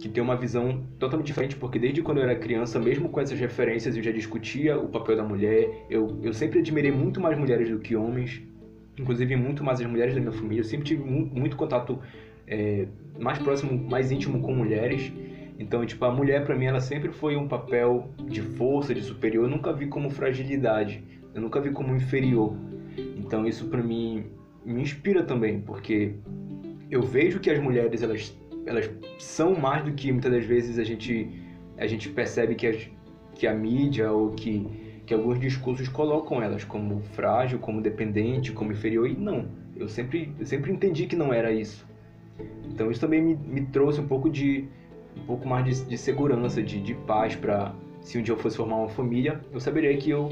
que 0.00 0.08
tem 0.08 0.22
uma 0.22 0.36
visão 0.36 0.84
totalmente 0.98 1.28
diferente, 1.28 1.56
porque 1.56 1.78
desde 1.78 2.02
quando 2.02 2.18
eu 2.18 2.24
era 2.24 2.34
criança, 2.34 2.80
mesmo 2.80 3.08
com 3.08 3.20
essas 3.20 3.38
referências, 3.38 3.96
eu 3.96 4.02
já 4.02 4.10
discutia 4.10 4.76
o 4.76 4.88
papel 4.88 5.16
da 5.16 5.22
mulher. 5.22 5.86
Eu, 5.88 6.18
eu 6.20 6.32
sempre 6.32 6.58
admirei 6.58 6.90
muito 6.90 7.20
mais 7.20 7.38
mulheres 7.38 7.70
do 7.70 7.78
que 7.78 7.94
homens, 7.94 8.42
inclusive 8.98 9.36
muito 9.36 9.62
mais 9.62 9.80
as 9.80 9.86
mulheres 9.86 10.14
da 10.14 10.20
minha 10.20 10.32
família. 10.32 10.60
Eu 10.60 10.64
sempre 10.64 10.84
tive 10.84 11.02
muito, 11.04 11.34
muito 11.34 11.56
contato 11.56 12.00
é, 12.46 12.86
mais 13.18 13.38
próximo, 13.38 13.72
mais 13.88 14.10
íntimo 14.10 14.40
com 14.40 14.54
mulheres. 14.54 15.12
Então, 15.58 15.84
tipo, 15.86 16.04
a 16.04 16.10
mulher 16.10 16.44
para 16.44 16.56
mim 16.56 16.66
ela 16.66 16.80
sempre 16.80 17.12
foi 17.12 17.36
um 17.36 17.46
papel 17.46 18.10
de 18.26 18.42
força, 18.42 18.94
de 18.94 19.02
superior. 19.02 19.44
Eu 19.44 19.50
nunca 19.50 19.72
vi 19.72 19.86
como 19.86 20.10
fragilidade. 20.10 21.02
Eu 21.34 21.40
nunca 21.40 21.60
vi 21.60 21.70
como 21.70 21.94
inferior. 21.94 22.56
Então, 23.16 23.46
isso 23.46 23.68
para 23.68 23.82
mim 23.82 24.26
me 24.64 24.82
inspira 24.82 25.22
também, 25.22 25.60
porque 25.60 26.14
eu 26.90 27.02
vejo 27.02 27.40
que 27.40 27.50
as 27.50 27.58
mulheres 27.58 28.02
elas 28.02 28.36
elas 28.66 28.90
são 29.18 29.54
mais 29.54 29.84
do 29.84 29.92
que 29.92 30.10
muitas 30.10 30.32
das 30.32 30.44
vezes 30.44 30.78
a 30.78 30.84
gente 30.84 31.30
a 31.76 31.86
gente 31.86 32.08
percebe 32.08 32.54
que, 32.54 32.66
as, 32.66 32.88
que 33.34 33.46
a 33.46 33.54
mídia 33.54 34.10
ou 34.10 34.30
que 34.30 34.66
que 35.04 35.12
alguns 35.12 35.38
discursos 35.38 35.86
colocam 35.86 36.40
elas 36.40 36.64
como 36.64 37.02
frágil, 37.12 37.58
como 37.58 37.82
dependente, 37.82 38.52
como 38.52 38.72
inferior 38.72 39.06
e 39.06 39.14
não. 39.14 39.48
Eu 39.76 39.86
sempre 39.86 40.32
eu 40.38 40.46
sempre 40.46 40.72
entendi 40.72 41.06
que 41.06 41.16
não 41.16 41.32
era 41.32 41.52
isso. 41.52 41.86
Então 42.64 42.90
isso 42.90 43.00
também 43.00 43.22
me, 43.22 43.34
me 43.34 43.66
trouxe 43.66 44.00
um 44.00 44.06
pouco 44.06 44.28
de 44.28 44.68
um 45.16 45.24
pouco 45.26 45.46
mais 45.46 45.64
de, 45.64 45.84
de 45.88 45.98
segurança, 45.98 46.62
de, 46.62 46.80
de 46.80 46.94
paz 46.94 47.36
para 47.36 47.74
se 48.00 48.18
um 48.18 48.22
dia 48.22 48.34
eu 48.34 48.38
fosse 48.38 48.56
formar 48.56 48.76
uma 48.76 48.88
família, 48.88 49.40
eu 49.50 49.58
saberia 49.58 49.96
que 49.96 50.10
eu, 50.10 50.28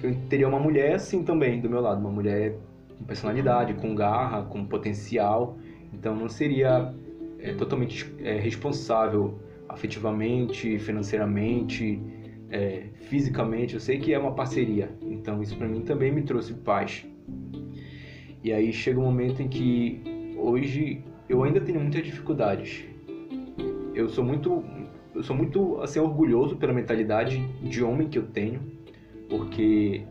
que 0.00 0.06
eu 0.06 0.16
teria 0.30 0.48
uma 0.48 0.58
mulher 0.58 0.94
assim 0.94 1.22
também 1.22 1.60
do 1.60 1.68
meu 1.68 1.80
lado, 1.80 2.00
uma 2.00 2.10
mulher 2.10 2.56
com 2.98 3.04
personalidade, 3.04 3.74
com 3.74 3.94
garra, 3.94 4.42
com 4.44 4.64
potencial. 4.64 5.58
Então 5.92 6.16
não 6.16 6.28
seria 6.28 6.94
é, 7.38 7.52
totalmente 7.52 8.10
é, 8.20 8.36
responsável 8.36 9.38
afetivamente, 9.68 10.78
financeiramente, 10.78 12.00
é, 12.50 12.84
fisicamente. 13.08 13.74
Eu 13.74 13.80
sei 13.80 13.98
que 13.98 14.14
é 14.14 14.18
uma 14.18 14.32
parceria, 14.32 14.90
então 15.02 15.42
isso 15.42 15.56
para 15.56 15.68
mim 15.68 15.82
também 15.82 16.10
me 16.10 16.22
trouxe 16.22 16.54
paz. 16.54 17.04
E 18.42 18.52
aí 18.52 18.72
chega 18.72 18.98
um 18.98 19.04
momento 19.04 19.42
em 19.42 19.48
que 19.48 20.00
hoje 20.38 21.04
eu 21.28 21.42
ainda 21.42 21.60
tenho 21.60 21.80
muitas 21.80 22.02
dificuldades. 22.02 22.84
Eu 23.94 24.08
sou 24.08 24.24
muito, 24.24 24.64
eu 25.14 25.22
sou 25.22 25.34
muito 25.34 25.80
assim 25.80 25.98
orgulhoso 25.98 26.56
pela 26.56 26.72
mentalidade 26.72 27.38
de 27.62 27.82
homem 27.82 28.08
que 28.08 28.18
eu 28.18 28.26
tenho, 28.26 28.60
porque 29.28 30.04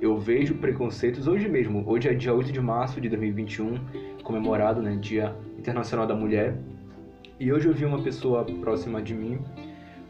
eu 0.00 0.18
vejo 0.18 0.56
preconceitos 0.56 1.26
hoje 1.26 1.48
mesmo. 1.48 1.84
Hoje 1.86 2.08
é 2.08 2.14
dia 2.14 2.34
8 2.34 2.50
de 2.50 2.60
março 2.60 3.00
de 3.00 3.08
2021, 3.08 3.74
comemorado, 4.22 4.82
né, 4.82 4.96
Dia 4.96 5.36
Internacional 5.58 6.06
da 6.06 6.14
Mulher. 6.14 6.56
E 7.38 7.52
hoje 7.52 7.68
eu 7.68 7.72
vi 7.72 7.84
uma 7.84 8.02
pessoa 8.02 8.44
próxima 8.44 9.00
de 9.00 9.14
mim 9.14 9.38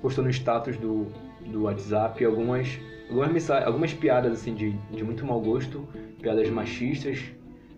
postando 0.00 0.28
status 0.30 0.76
do, 0.76 1.06
do 1.46 1.62
WhatsApp 1.62 2.24
algumas 2.24 2.78
algumas, 3.10 3.50
algumas 3.50 3.92
piadas 3.92 4.32
assim 4.32 4.54
de, 4.54 4.72
de 4.90 5.04
muito 5.04 5.24
mau 5.26 5.40
gosto, 5.40 5.86
piadas 6.20 6.48
machistas, 6.50 7.22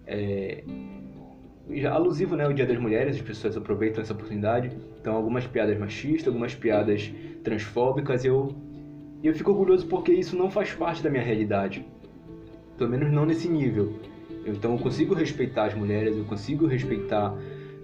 é, 0.06 0.62
alusivo 1.90 2.36
né, 2.36 2.46
o 2.46 2.52
Dia 2.52 2.66
das 2.66 2.78
Mulheres, 2.78 3.16
as 3.16 3.22
pessoas 3.22 3.56
aproveitam 3.56 4.02
essa 4.02 4.12
oportunidade. 4.12 4.70
Então 5.00 5.14
algumas 5.16 5.46
piadas 5.46 5.78
machistas, 5.78 6.28
algumas 6.28 6.54
piadas 6.54 7.10
transfóbicas, 7.42 8.24
eu 8.24 8.54
eu 9.22 9.34
fico 9.34 9.50
orgulhoso 9.52 9.86
porque 9.86 10.12
isso 10.12 10.36
não 10.36 10.50
faz 10.50 10.72
parte 10.72 11.02
da 11.02 11.08
minha 11.08 11.22
realidade. 11.22 11.86
Pelo 12.76 12.90
menos 12.90 13.10
não 13.10 13.24
nesse 13.24 13.48
nível. 13.48 13.98
Então 14.44 14.72
eu 14.72 14.78
consigo 14.78 15.14
respeitar 15.14 15.66
as 15.66 15.74
mulheres, 15.74 16.14
eu 16.14 16.24
consigo 16.24 16.66
respeitar 16.66 17.34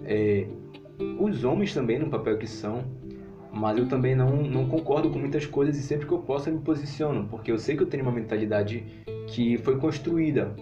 é, 0.05 0.45
os 1.19 1.43
homens 1.43 1.73
também 1.73 1.97
no 1.97 2.09
papel 2.09 2.37
que 2.37 2.45
são, 2.45 2.83
mas 3.51 3.77
eu 3.77 3.87
também 3.87 4.15
não, 4.15 4.43
não 4.43 4.67
concordo 4.67 5.09
com 5.09 5.17
muitas 5.17 5.45
coisas 5.45 5.75
e 5.77 5.81
sempre 5.81 6.05
que 6.05 6.13
eu 6.13 6.19
posso 6.19 6.49
eu 6.49 6.53
me 6.53 6.61
posiciono, 6.61 7.27
porque 7.27 7.51
eu 7.51 7.57
sei 7.57 7.75
que 7.75 7.81
eu 7.81 7.87
tenho 7.87 8.03
uma 8.03 8.11
mentalidade 8.11 8.83
que 9.27 9.57
foi 9.57 9.77
construída 9.77 10.55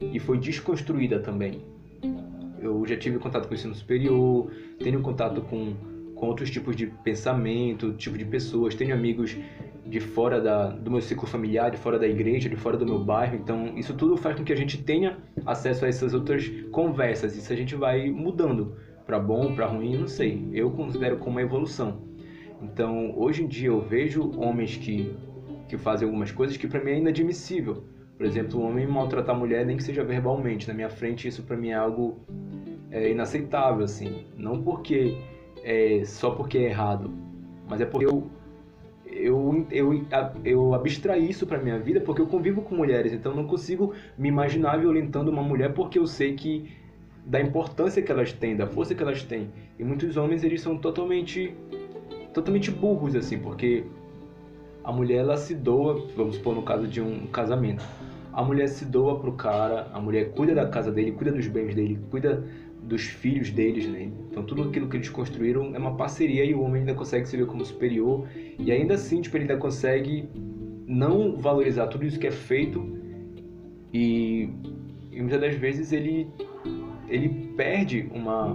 e 0.00 0.18
foi 0.18 0.38
desconstruída 0.38 1.20
também. 1.20 1.62
Eu 2.66 2.86
já 2.86 2.96
tive 2.96 3.18
contato 3.18 3.46
com 3.46 3.52
o 3.52 3.54
ensino 3.54 3.74
superior, 3.74 4.50
tenho 4.78 5.00
contato 5.00 5.40
com, 5.42 5.74
com 6.14 6.26
outros 6.26 6.50
tipos 6.50 6.74
de 6.74 6.86
pensamento, 6.86 7.92
tipo 7.94 8.16
de 8.16 8.24
pessoas, 8.24 8.74
tenho 8.74 8.94
amigos 8.94 9.36
de 9.86 10.00
fora 10.00 10.40
da, 10.40 10.68
do 10.68 10.90
meu 10.90 11.00
ciclo 11.00 11.26
familiar, 11.26 11.70
de 11.70 11.76
fora 11.76 11.98
da 11.98 12.06
igreja, 12.06 12.48
de 12.48 12.56
fora 12.56 12.76
do 12.76 12.86
meu 12.86 13.04
bairro. 13.04 13.36
Então, 13.36 13.76
isso 13.76 13.94
tudo 13.94 14.16
faz 14.16 14.36
com 14.36 14.44
que 14.44 14.52
a 14.52 14.56
gente 14.56 14.82
tenha 14.82 15.18
acesso 15.44 15.84
a 15.84 15.88
essas 15.88 16.14
outras 16.14 16.48
conversas. 16.70 17.36
Isso 17.36 17.52
a 17.52 17.56
gente 17.56 17.74
vai 17.74 18.10
mudando 18.10 18.76
para 19.06 19.18
bom, 19.18 19.54
para 19.54 19.66
ruim, 19.66 19.96
não 19.96 20.08
sei. 20.08 20.48
Eu 20.52 20.70
considero 20.70 21.18
como 21.18 21.32
uma 21.32 21.42
evolução. 21.42 22.02
Então, 22.62 23.12
hoje 23.18 23.42
em 23.42 23.46
dia 23.46 23.68
eu 23.68 23.80
vejo 23.80 24.32
homens 24.40 24.76
que 24.76 25.14
que 25.68 25.78
fazem 25.78 26.06
algumas 26.06 26.30
coisas 26.30 26.56
que 26.56 26.66
para 26.66 26.82
mim 26.82 26.90
é 26.90 26.98
inadmissível. 26.98 27.84
Por 28.16 28.26
exemplo, 28.26 28.60
um 28.60 28.68
homem 28.68 28.86
maltratar 28.86 29.34
a 29.34 29.38
mulher, 29.38 29.66
nem 29.66 29.76
que 29.76 29.82
seja 29.82 30.04
verbalmente, 30.04 30.68
na 30.68 30.74
minha 30.74 30.88
frente, 30.88 31.26
isso 31.26 31.42
para 31.42 31.56
mim 31.56 31.70
é 31.70 31.74
algo 31.74 32.20
é, 32.90 33.10
inaceitável, 33.10 33.84
assim. 33.84 34.26
Não 34.36 34.62
porque 34.62 35.18
é 35.64 36.02
só 36.04 36.30
porque 36.30 36.58
é 36.58 36.64
errado, 36.64 37.10
mas 37.68 37.80
é 37.80 37.86
porque 37.86 38.06
eu 38.06 38.30
eu, 39.06 39.66
eu, 39.70 40.04
eu 40.44 40.74
abstraí 40.74 41.30
isso 41.30 41.46
para 41.46 41.58
minha 41.58 41.78
vida 41.78 42.00
porque 42.00 42.20
eu 42.20 42.26
convivo 42.26 42.62
com 42.62 42.74
mulheres, 42.74 43.12
então 43.12 43.34
não 43.34 43.46
consigo 43.46 43.94
me 44.18 44.28
imaginar 44.28 44.78
violentando 44.78 45.30
uma 45.30 45.42
mulher 45.42 45.72
porque 45.72 45.98
eu 45.98 46.06
sei 46.06 46.34
que 46.34 46.72
da 47.24 47.40
importância 47.40 48.02
que 48.02 48.10
elas 48.10 48.32
têm, 48.32 48.56
da 48.56 48.66
força 48.66 48.94
que 48.94 49.02
elas 49.02 49.22
têm. 49.22 49.48
E 49.78 49.84
muitos 49.84 50.16
homens 50.16 50.42
eles 50.42 50.60
são 50.60 50.76
totalmente 50.76 51.54
totalmente 52.32 52.70
burros 52.70 53.14
assim, 53.14 53.38
porque 53.38 53.84
a 54.82 54.92
mulher 54.92 55.18
ela 55.18 55.36
se 55.36 55.54
doa, 55.54 56.06
vamos 56.16 56.36
supor 56.36 56.54
no 56.54 56.62
caso 56.62 56.86
de 56.86 57.00
um 57.00 57.26
casamento. 57.28 57.84
A 58.34 58.42
mulher 58.42 58.68
se 58.68 58.84
doa 58.84 59.20
pro 59.20 59.32
cara, 59.32 59.88
a 59.92 60.00
mulher 60.00 60.32
cuida 60.32 60.54
da 60.54 60.66
casa 60.66 60.90
dele, 60.90 61.12
cuida 61.12 61.30
dos 61.30 61.46
bens 61.46 61.72
dele, 61.72 62.00
cuida 62.10 62.44
dos 62.82 63.02
filhos 63.02 63.50
deles, 63.50 63.88
né? 63.88 64.10
Então 64.30 64.42
tudo 64.42 64.64
aquilo 64.64 64.88
que 64.88 64.96
eles 64.96 65.08
construíram 65.08 65.74
é 65.74 65.78
uma 65.78 65.96
parceria 65.96 66.44
e 66.44 66.52
o 66.52 66.60
homem 66.60 66.80
ainda 66.80 66.94
consegue 66.94 67.28
se 67.28 67.36
ver 67.36 67.46
como 67.46 67.64
superior. 67.64 68.26
E 68.58 68.72
ainda 68.72 68.94
assim, 68.94 69.20
tipo, 69.20 69.36
ele 69.36 69.44
ainda 69.44 69.56
consegue 69.56 70.28
não 70.84 71.36
valorizar 71.36 71.86
tudo 71.86 72.04
isso 72.04 72.18
que 72.18 72.26
é 72.26 72.32
feito. 72.32 72.84
E, 73.92 74.50
e 75.12 75.20
muitas 75.20 75.40
das 75.40 75.54
vezes 75.54 75.92
ele 75.92 76.28
ele 77.08 77.52
perde 77.56 78.10
uma 78.12 78.48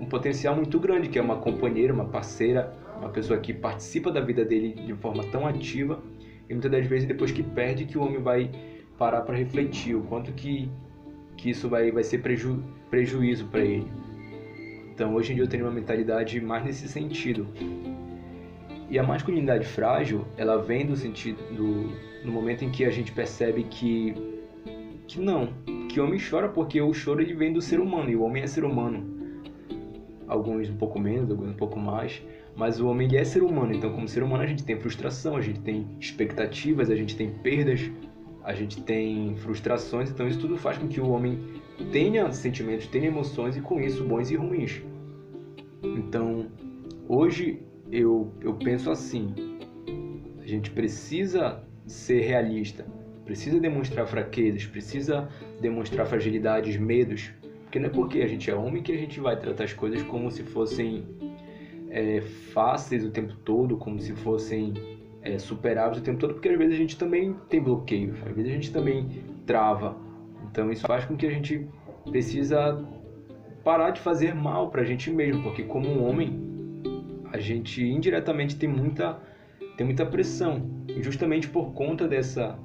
um 0.00 0.06
potencial 0.06 0.56
muito 0.56 0.80
grande, 0.80 1.10
que 1.10 1.18
é 1.18 1.22
uma 1.22 1.36
companheira, 1.36 1.92
uma 1.92 2.06
parceira, 2.06 2.74
uma 2.98 3.10
pessoa 3.10 3.38
que 3.38 3.52
participa 3.52 4.10
da 4.10 4.20
vida 4.20 4.42
dele 4.42 4.72
de 4.72 4.94
forma 4.94 5.22
tão 5.24 5.46
ativa. 5.46 6.02
E 6.48 6.54
muitas 6.54 6.70
das 6.70 6.86
vezes 6.86 7.06
depois 7.06 7.30
que 7.30 7.42
perde 7.42 7.84
que 7.84 7.96
o 7.96 8.02
homem 8.02 8.20
vai 8.20 8.50
parar 9.02 9.22
para 9.22 9.36
refletir 9.36 9.96
o 9.96 10.02
quanto 10.02 10.30
que 10.30 10.70
que 11.36 11.50
isso 11.50 11.68
vai, 11.68 11.90
vai 11.90 12.04
ser 12.04 12.18
preju, 12.18 12.62
prejuízo 12.88 13.46
para 13.46 13.60
ele. 13.60 13.90
Então 14.94 15.12
hoje 15.12 15.32
em 15.32 15.34
dia 15.34 15.42
eu 15.42 15.48
tenho 15.48 15.64
uma 15.64 15.72
mentalidade 15.72 16.40
mais 16.40 16.64
nesse 16.64 16.86
sentido. 16.86 17.48
E 18.88 18.96
a 19.00 19.02
masculinidade 19.02 19.66
frágil, 19.66 20.24
ela 20.36 20.56
vem 20.62 20.86
do 20.86 20.94
sentido 20.94 21.42
do, 21.52 22.24
no 22.24 22.30
momento 22.30 22.64
em 22.64 22.70
que 22.70 22.84
a 22.84 22.90
gente 22.90 23.10
percebe 23.10 23.64
que 23.64 24.14
que 25.08 25.20
não, 25.20 25.48
que 25.88 25.98
o 25.98 26.04
homem 26.04 26.20
chora 26.20 26.48
porque 26.48 26.80
o 26.80 26.94
choro 26.94 27.20
ele 27.20 27.34
vem 27.34 27.52
do 27.52 27.60
ser 27.60 27.80
humano 27.80 28.08
e 28.08 28.14
o 28.14 28.22
homem 28.22 28.44
é 28.44 28.46
ser 28.46 28.64
humano. 28.64 29.04
Alguns 30.28 30.70
um 30.70 30.76
pouco 30.76 31.00
menos, 31.00 31.28
alguns 31.28 31.50
um 31.50 31.56
pouco 31.56 31.76
mais, 31.76 32.22
mas 32.54 32.80
o 32.80 32.86
homem 32.86 33.16
é 33.16 33.24
ser 33.24 33.42
humano, 33.42 33.74
então 33.74 33.92
como 33.92 34.06
ser 34.06 34.22
humano 34.22 34.44
a 34.44 34.46
gente 34.46 34.62
tem 34.62 34.78
frustração, 34.78 35.36
a 35.36 35.40
gente 35.40 35.58
tem 35.58 35.88
expectativas, 35.98 36.88
a 36.88 36.94
gente 36.94 37.16
tem 37.16 37.30
perdas, 37.30 37.90
a 38.44 38.52
gente 38.54 38.82
tem 38.82 39.36
frustrações, 39.36 40.10
então 40.10 40.26
isso 40.26 40.40
tudo 40.40 40.56
faz 40.56 40.76
com 40.78 40.88
que 40.88 41.00
o 41.00 41.08
homem 41.08 41.38
tenha 41.92 42.30
sentimentos, 42.32 42.86
tenha 42.86 43.06
emoções 43.06 43.56
e 43.56 43.60
com 43.60 43.80
isso 43.80 44.04
bons 44.04 44.30
e 44.30 44.36
ruins. 44.36 44.82
Então, 45.82 46.46
hoje 47.08 47.62
eu, 47.90 48.32
eu 48.40 48.54
penso 48.54 48.90
assim: 48.90 49.34
a 50.40 50.46
gente 50.46 50.70
precisa 50.70 51.62
ser 51.86 52.20
realista, 52.20 52.86
precisa 53.24 53.60
demonstrar 53.60 54.06
fraquezas, 54.06 54.66
precisa 54.66 55.28
demonstrar 55.60 56.06
fragilidades, 56.06 56.76
medos, 56.76 57.30
porque 57.62 57.78
não 57.78 57.86
é 57.86 57.90
porque 57.90 58.22
a 58.22 58.26
gente 58.26 58.50
é 58.50 58.54
homem 58.54 58.82
que 58.82 58.92
a 58.92 58.98
gente 58.98 59.20
vai 59.20 59.38
tratar 59.38 59.64
as 59.64 59.72
coisas 59.72 60.02
como 60.02 60.30
se 60.30 60.42
fossem 60.42 61.04
é, 61.90 62.20
fáceis 62.52 63.04
o 63.04 63.10
tempo 63.10 63.34
todo, 63.44 63.76
como 63.76 64.00
se 64.00 64.12
fossem 64.14 64.74
é, 65.22 65.36
o 65.36 66.00
tempo 66.00 66.18
todo, 66.18 66.34
porque 66.34 66.48
às 66.48 66.58
vezes 66.58 66.74
a 66.74 66.78
gente 66.78 66.98
também 66.98 67.34
tem 67.48 67.60
bloqueio, 67.60 68.14
às 68.26 68.34
vezes 68.34 68.50
a 68.50 68.54
gente 68.54 68.72
também 68.72 69.08
trava. 69.46 69.96
Então 70.50 70.70
isso 70.70 70.86
faz 70.86 71.04
com 71.04 71.16
que 71.16 71.26
a 71.26 71.30
gente 71.30 71.66
precisa 72.10 72.84
parar 73.62 73.90
de 73.90 74.00
fazer 74.00 74.34
mal 74.34 74.70
para 74.70 74.82
a 74.82 74.84
gente 74.84 75.10
mesmo, 75.10 75.42
porque 75.42 75.62
como 75.62 75.88
um 75.88 76.04
homem 76.08 76.52
a 77.32 77.38
gente 77.38 77.82
indiretamente 77.82 78.56
tem 78.56 78.68
muita 78.68 79.18
tem 79.76 79.86
muita 79.86 80.04
pressão 80.04 80.70
e 80.88 81.02
justamente 81.02 81.48
por 81.48 81.72
conta 81.72 82.06
dessa 82.06 82.58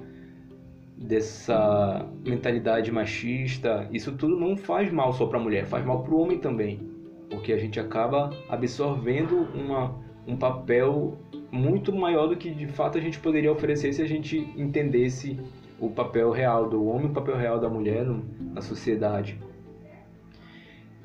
dessa 0.97 2.09
mentalidade 2.25 2.91
machista, 2.91 3.87
isso 3.91 4.13
tudo 4.13 4.35
não 4.35 4.57
faz 4.57 4.91
mal 4.91 5.13
só 5.13 5.27
para 5.27 5.37
a 5.37 5.41
mulher, 5.41 5.65
faz 5.65 5.85
mal 5.85 6.03
para 6.03 6.13
o 6.13 6.19
homem 6.19 6.39
também, 6.39 6.89
porque 7.29 7.53
a 7.53 7.57
gente 7.57 7.79
acaba 7.79 8.31
absorvendo 8.49 9.47
uma, 9.53 9.95
um 10.25 10.35
papel 10.35 11.15
muito 11.51 11.93
maior 11.93 12.27
do 12.27 12.35
que 12.35 12.49
de 12.49 12.67
fato 12.67 12.97
a 12.97 13.01
gente 13.01 13.19
poderia 13.19 13.51
oferecer 13.51 13.93
se 13.93 14.01
a 14.01 14.07
gente 14.07 14.37
entendesse 14.57 15.39
o 15.79 15.89
papel 15.89 16.31
real 16.31 16.69
do 16.69 16.85
homem, 16.85 17.07
o 17.07 17.13
papel 17.13 17.37
real 17.37 17.59
da 17.59 17.69
mulher 17.69 18.05
na 18.53 18.61
sociedade. 18.61 19.39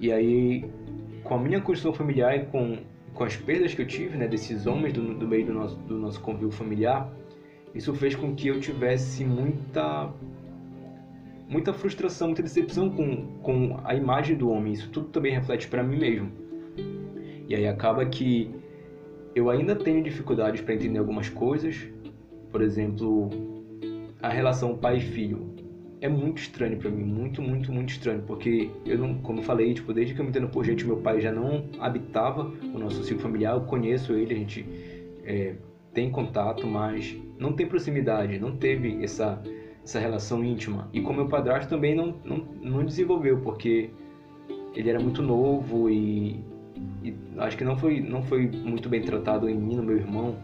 E 0.01 0.11
aí, 0.11 0.65
com 1.23 1.35
a 1.35 1.39
minha 1.39 1.61
construção 1.61 1.93
familiar 1.93 2.37
e 2.37 2.47
com, 2.47 2.79
com 3.15 3.25
as 3.25 3.37
perdas 3.37 3.75
que 3.75 3.83
eu 3.83 3.87
tive, 3.87 4.17
né, 4.17 4.27
desses 4.27 4.67
homens 4.67 4.95
do, 4.95 5.15
do 5.15 5.29
meio 5.29 5.47
do 5.47 5.53
nosso, 5.53 5.77
do 5.77 5.97
nosso 5.97 6.21
convívio 6.21 6.51
familiar, 6.51 7.13
isso 7.75 7.95
fez 7.95 8.15
com 8.15 8.35
que 8.35 8.49
eu 8.49 8.61
tivesse 8.61 9.25
muita 9.25 10.13
muita 11.49 11.73
frustração, 11.75 12.29
muita 12.29 12.43
decepção 12.43 12.89
com, 12.89 13.27
com 13.43 13.79
a 13.85 13.95
imagem 13.95 14.37
do 14.37 14.49
homem. 14.51 14.73
Isso 14.73 14.91
tudo 14.91 15.09
também 15.09 15.33
reflete 15.35 15.69
para 15.69 15.83
mim 15.83 15.99
mesmo. 15.99 16.33
E 17.47 17.55
aí 17.55 17.69
acaba 17.69 18.07
que 18.07 18.51
eu 19.35 19.51
ainda 19.51 19.75
tenho 19.75 20.03
dificuldades 20.03 20.61
para 20.61 20.75
entender 20.75 20.99
algumas 20.99 21.29
coisas. 21.29 21.89
Por 22.51 22.63
exemplo, 22.63 23.31
a 24.23 24.29
relação 24.29 24.77
pai 24.77 25.01
filho 25.01 25.55
é 26.01 26.09
muito 26.09 26.39
estranho 26.39 26.77
para 26.79 26.91
mim, 26.91 27.05
muito, 27.05 27.41
muito, 27.41 27.73
muito 27.73 27.91
estranho, 27.91 28.23
porque 28.27 28.71
eu 28.85 28.99
não, 28.99 29.15
como 29.23 29.39
eu 29.39 29.45
falei, 29.45 29.73
tipo, 29.73 29.93
desde 29.93 30.15
que 30.15 30.21
eu 30.21 30.25
me 30.25 30.31
entendo 30.31 30.49
por 30.49 30.65
gente, 30.65 30.85
meu 30.85 30.97
pai 30.97 31.21
já 31.21 31.31
não 31.31 31.69
habitava 31.79 32.53
o 32.75 32.79
nosso 32.79 33.05
ciclo 33.05 33.23
familiar, 33.23 33.55
eu 33.55 33.63
conheço 33.63 34.13
ele, 34.13 34.35
a 34.35 34.37
gente 34.37 34.67
é, 35.25 35.55
tem 35.95 36.11
contato, 36.11 36.67
mas 36.67 37.17
não 37.39 37.53
tem 37.53 37.67
proximidade, 37.67 38.39
não 38.39 38.57
teve 38.57 39.03
essa 39.03 39.41
essa 39.85 39.99
relação 39.99 40.45
íntima. 40.45 40.89
E 40.93 41.01
com 41.01 41.13
meu 41.13 41.29
padrasto 41.29 41.69
também 41.69 41.95
não, 41.95 42.15
não, 42.25 42.37
não 42.63 42.85
desenvolveu, 42.85 43.41
porque 43.41 43.91
ele 44.75 44.89
era 44.89 45.01
muito 45.01 45.23
novo 45.23 45.91
e, 45.91 46.45
e, 47.03 47.15
acho 47.39 47.57
que 47.57 47.65
não 47.65 47.77
foi, 47.77 48.01
não 48.01 48.23
foi 48.23 48.47
muito 48.49 48.89
bem 48.89 49.03
tratado 49.03 49.49
em 49.49 49.57
mim, 49.57 49.77
no 49.77 49.83
meu 49.83 49.97
irmão. 49.97 50.37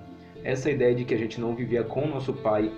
Essa 0.45 0.71
ideia 0.71 0.95
de 0.95 1.04
que 1.04 1.14
a 1.14 1.18
gente 1.18 1.40
não 1.40 1.54
vivia 1.54 1.83
com 1.85 2.04
o 2.04 2.09
nosso 2.09 2.33
pai 2.33 2.71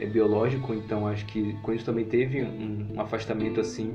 é 0.00 0.06
biológico, 0.06 0.74
então 0.74 1.06
acho 1.06 1.26
que 1.26 1.52
com 1.62 1.72
isso 1.72 1.84
também 1.84 2.04
teve 2.04 2.42
um, 2.42 2.94
um 2.94 3.00
afastamento 3.00 3.60
assim. 3.60 3.94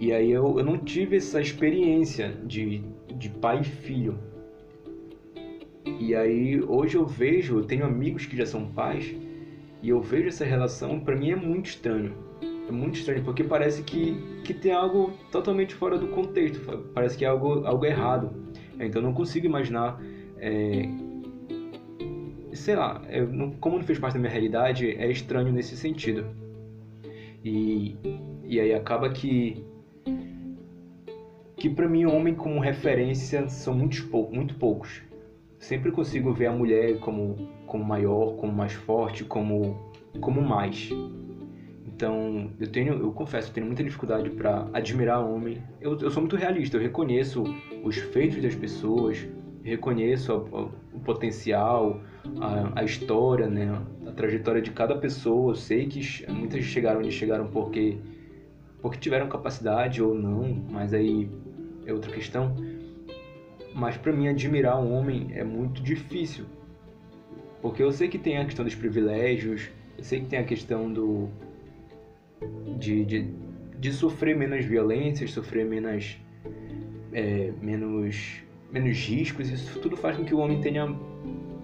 E 0.00 0.12
aí 0.12 0.30
eu, 0.30 0.58
eu 0.58 0.64
não 0.64 0.78
tive 0.78 1.16
essa 1.16 1.40
experiência 1.40 2.32
de, 2.44 2.82
de 3.16 3.28
pai 3.28 3.60
e 3.60 3.64
filho. 3.64 4.18
E 5.98 6.14
aí 6.14 6.60
hoje 6.62 6.96
eu 6.96 7.06
vejo, 7.06 7.58
eu 7.58 7.64
tenho 7.64 7.84
amigos 7.84 8.26
que 8.26 8.36
já 8.36 8.46
são 8.46 8.66
pais, 8.66 9.14
e 9.82 9.88
eu 9.88 10.00
vejo 10.00 10.28
essa 10.28 10.44
relação, 10.44 11.00
para 11.00 11.16
mim 11.16 11.30
é 11.30 11.36
muito 11.36 11.66
estranho. 11.66 12.14
É 12.68 12.72
muito 12.72 12.98
estranho, 12.98 13.24
porque 13.24 13.42
parece 13.42 13.82
que, 13.82 14.14
que 14.44 14.54
tem 14.54 14.72
algo 14.72 15.12
totalmente 15.30 15.74
fora 15.74 15.98
do 15.98 16.08
contexto, 16.08 16.60
parece 16.94 17.16
que 17.18 17.24
é 17.24 17.28
algo, 17.28 17.66
algo 17.66 17.84
errado. 17.84 18.30
Então 18.78 19.02
eu 19.02 19.06
não 19.06 19.14
consigo 19.14 19.46
imaginar 19.46 20.00
é, 20.38 20.88
sei 22.54 22.76
lá, 22.76 23.02
é, 23.08 23.24
como 23.60 23.78
não 23.78 23.84
fez 23.84 23.98
parte 23.98 24.14
da 24.14 24.20
minha 24.20 24.30
realidade, 24.30 24.90
é 24.90 25.10
estranho 25.10 25.52
nesse 25.52 25.76
sentido. 25.76 26.26
E, 27.44 27.96
e 28.44 28.60
aí 28.60 28.72
acaba 28.74 29.10
que 29.10 29.64
que 31.56 31.70
para 31.70 31.88
mim 31.88 32.04
homem 32.06 32.34
como 32.34 32.58
referência 32.58 33.48
são 33.48 33.74
muito, 33.74 34.04
muito 34.32 34.56
poucos. 34.56 35.02
Sempre 35.58 35.92
consigo 35.92 36.32
ver 36.32 36.46
a 36.46 36.52
mulher 36.52 36.98
como 36.98 37.36
como 37.66 37.84
maior, 37.84 38.34
como 38.36 38.52
mais 38.52 38.72
forte, 38.72 39.24
como 39.24 39.78
como 40.20 40.42
mais. 40.42 40.90
Então, 42.02 42.50
eu 42.58 42.66
tenho, 42.66 42.94
eu 42.94 43.12
confesso, 43.12 43.50
eu 43.50 43.54
tenho 43.54 43.66
muita 43.66 43.84
dificuldade 43.84 44.28
para 44.30 44.66
admirar 44.72 45.24
homem. 45.24 45.62
Eu, 45.80 45.96
eu 46.00 46.10
sou 46.10 46.20
muito 46.20 46.34
realista, 46.34 46.76
eu 46.76 46.80
reconheço 46.80 47.44
os 47.84 47.96
feitos 47.96 48.42
das 48.42 48.56
pessoas, 48.56 49.24
reconheço 49.62 50.34
o, 50.34 50.72
o 50.96 50.98
potencial, 50.98 52.00
a, 52.40 52.80
a, 52.80 52.82
história, 52.82 53.46
né, 53.46 53.80
a 54.04 54.10
trajetória 54.10 54.60
de 54.60 54.72
cada 54.72 54.96
pessoa. 54.96 55.52
Eu 55.52 55.54
sei 55.54 55.86
que 55.86 56.28
muitas 56.28 56.64
chegaram 56.64 56.98
onde 56.98 57.12
chegaram 57.12 57.46
porque 57.46 57.98
porque 58.80 58.98
tiveram 58.98 59.28
capacidade 59.28 60.02
ou 60.02 60.12
não, 60.12 60.52
mas 60.72 60.92
aí 60.92 61.30
é 61.86 61.92
outra 61.92 62.10
questão. 62.10 62.56
Mas 63.76 63.96
para 63.96 64.12
mim 64.12 64.26
admirar 64.26 64.76
um 64.82 64.92
homem 64.92 65.28
é 65.36 65.44
muito 65.44 65.80
difícil. 65.80 66.46
Porque 67.60 67.80
eu 67.80 67.92
sei 67.92 68.08
que 68.08 68.18
tem 68.18 68.38
a 68.38 68.44
questão 68.44 68.64
dos 68.64 68.74
privilégios, 68.74 69.70
eu 69.96 70.02
sei 70.02 70.18
que 70.18 70.26
tem 70.26 70.40
a 70.40 70.44
questão 70.44 70.92
do 70.92 71.30
de, 72.78 73.04
de, 73.04 73.30
de 73.78 73.92
sofrer 73.92 74.36
menos 74.36 74.64
violências, 74.64 75.32
sofrer 75.32 75.64
menos 75.64 76.18
é, 77.12 77.52
menos 77.60 78.42
menos 78.72 78.96
riscos, 78.98 79.50
isso 79.50 79.78
tudo 79.80 79.96
faz 79.96 80.16
com 80.16 80.24
que 80.24 80.34
o 80.34 80.38
homem 80.38 80.60
tenha, 80.60 80.92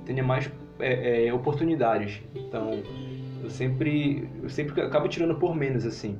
tenha 0.05 0.23
mais 0.23 0.51
é, 0.79 1.27
é, 1.27 1.33
oportunidades. 1.33 2.23
Então, 2.35 2.83
eu 3.43 3.49
sempre, 3.49 4.29
eu 4.43 4.51
sempre 4.51 4.81
acabo 4.83 5.09
tirando 5.09 5.35
por 5.37 5.57
menos, 5.57 5.87
assim. 5.87 6.19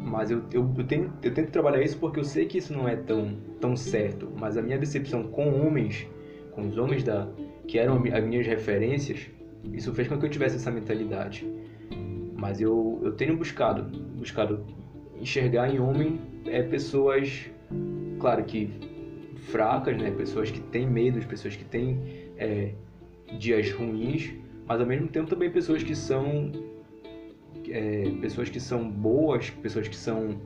Mas 0.00 0.30
eu, 0.30 0.44
eu, 0.52 0.72
eu, 0.78 0.84
tenho, 0.84 1.12
eu 1.22 1.34
tento 1.34 1.50
trabalhar 1.50 1.82
isso 1.82 1.98
porque 1.98 2.20
eu 2.20 2.24
sei 2.24 2.46
que 2.46 2.58
isso 2.58 2.72
não 2.72 2.88
é 2.88 2.94
tão, 2.94 3.36
tão 3.60 3.76
certo. 3.76 4.30
Mas 4.38 4.56
a 4.56 4.62
minha 4.62 4.78
decepção 4.78 5.24
com 5.24 5.66
homens, 5.66 6.06
com 6.52 6.68
os 6.68 6.78
homens 6.78 7.02
da, 7.02 7.28
que 7.66 7.78
eram 7.78 7.96
as 7.96 8.24
minhas 8.24 8.46
referências, 8.46 9.28
isso 9.72 9.92
fez 9.92 10.06
com 10.06 10.18
que 10.18 10.24
eu 10.24 10.30
tivesse 10.30 10.56
essa 10.56 10.70
mentalidade. 10.70 11.46
Mas 12.38 12.60
eu, 12.60 13.00
eu 13.02 13.12
tenho 13.12 13.36
buscado, 13.36 13.82
buscado 14.16 14.64
enxergar 15.20 15.68
em 15.74 15.80
homem 15.80 16.20
é, 16.46 16.62
pessoas, 16.62 17.50
claro 18.20 18.44
que 18.44 18.70
fracas, 19.50 19.96
né? 19.96 20.12
Pessoas 20.12 20.48
que 20.48 20.60
têm 20.60 20.86
medos, 20.86 21.24
pessoas 21.24 21.56
que 21.56 21.64
têm 21.64 22.00
é, 22.36 22.74
dias 23.38 23.72
ruins, 23.72 24.32
mas 24.66 24.80
ao 24.80 24.86
mesmo 24.86 25.08
tempo 25.08 25.28
também 25.28 25.50
pessoas 25.50 25.82
que 25.82 25.96
são 25.96 26.52
é, 27.68 28.08
pessoas 28.20 28.48
que 28.48 28.60
são 28.60 28.88
boas, 28.88 29.50
pessoas 29.50 29.88
que 29.88 29.96
são, 29.96 30.40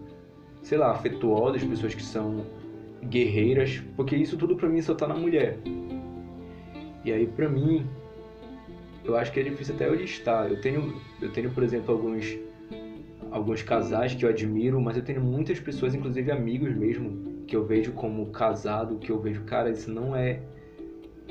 sei 0.63 0.79
lá, 0.79 0.93
afetuosas, 0.93 1.63
pessoas 1.63 1.95
que 1.95 2.03
são 2.03 2.47
guerreiras, 3.05 3.83
porque 3.97 4.17
isso 4.17 4.39
tudo 4.39 4.57
para 4.57 4.69
mim 4.69 4.81
só 4.81 4.95
tá 4.95 5.07
na 5.07 5.15
mulher. 5.15 5.59
E 7.05 7.13
aí 7.13 7.27
para 7.27 7.51
mim, 7.51 7.87
eu 9.05 9.17
acho 9.17 9.33
que 9.33 9.41
é 9.41 9.43
difícil 9.43 9.75
até 9.75 9.89
eu 9.89 9.95
listar. 9.95 10.49
Eu 10.49 10.61
tenho, 10.61 11.01
eu 11.21 11.31
tenho, 11.33 11.51
por 11.51 11.63
exemplo, 11.63 11.93
alguns 11.95 12.39
alguns 13.31 13.63
casais 13.63 14.15
que 14.15 14.25
eu 14.25 14.29
admiro, 14.29 14.79
mas 14.79 14.97
eu 14.97 15.03
tenho 15.03 15.23
muitas 15.23 15.59
pessoas, 15.59 15.95
inclusive 15.95 16.31
amigos 16.31 16.75
mesmo, 16.75 17.43
que 17.47 17.57
eu 17.57 17.65
vejo 17.65 17.93
como 17.93 18.27
casado, 18.27 18.99
que 18.99 19.11
eu 19.11 19.19
vejo, 19.19 19.43
cara, 19.45 19.71
isso 19.71 19.91
não 19.91 20.15
é 20.15 20.43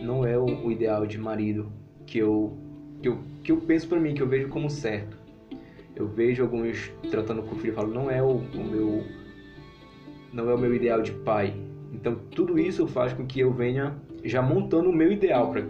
não 0.02 0.26
é 0.26 0.36
o, 0.36 0.46
o 0.46 0.72
ideal 0.72 1.06
de 1.06 1.20
marido 1.20 1.72
que 2.08 2.18
eu 2.18 2.58
que 3.02 3.08
eu, 3.08 3.20
que 3.44 3.52
eu 3.52 3.58
penso 3.58 3.88
para 3.88 4.00
mim, 4.00 4.14
que 4.14 4.22
eu 4.22 4.28
vejo 4.28 4.48
como 4.50 4.70
certo. 4.70 5.18
Eu 5.96 6.08
vejo 6.08 6.42
alguns 6.42 6.92
tratando 7.10 7.44
com 7.44 7.56
o 7.56 7.60
filho 7.60 7.72
e 7.72 7.76
falo, 7.76 7.94
não 7.94 8.10
é 8.10 8.22
o, 8.22 8.32
o 8.32 8.64
meu 8.64 9.04
não 10.34 10.50
é 10.50 10.56
o 10.56 10.58
meu 10.58 10.74
ideal 10.74 11.02
de 11.02 11.12
pai. 11.12 11.54
Então 11.94 12.16
tudo 12.32 12.58
isso 12.58 12.88
faz 12.88 13.14
com 13.14 13.26
que 13.26 13.40
eu 13.40 13.54
venha 13.54 13.96
já 14.24 14.42
montando 14.42 14.90
o 14.90 14.94
meu 14.94 15.12
ideal 15.12 15.52
para 15.52 15.64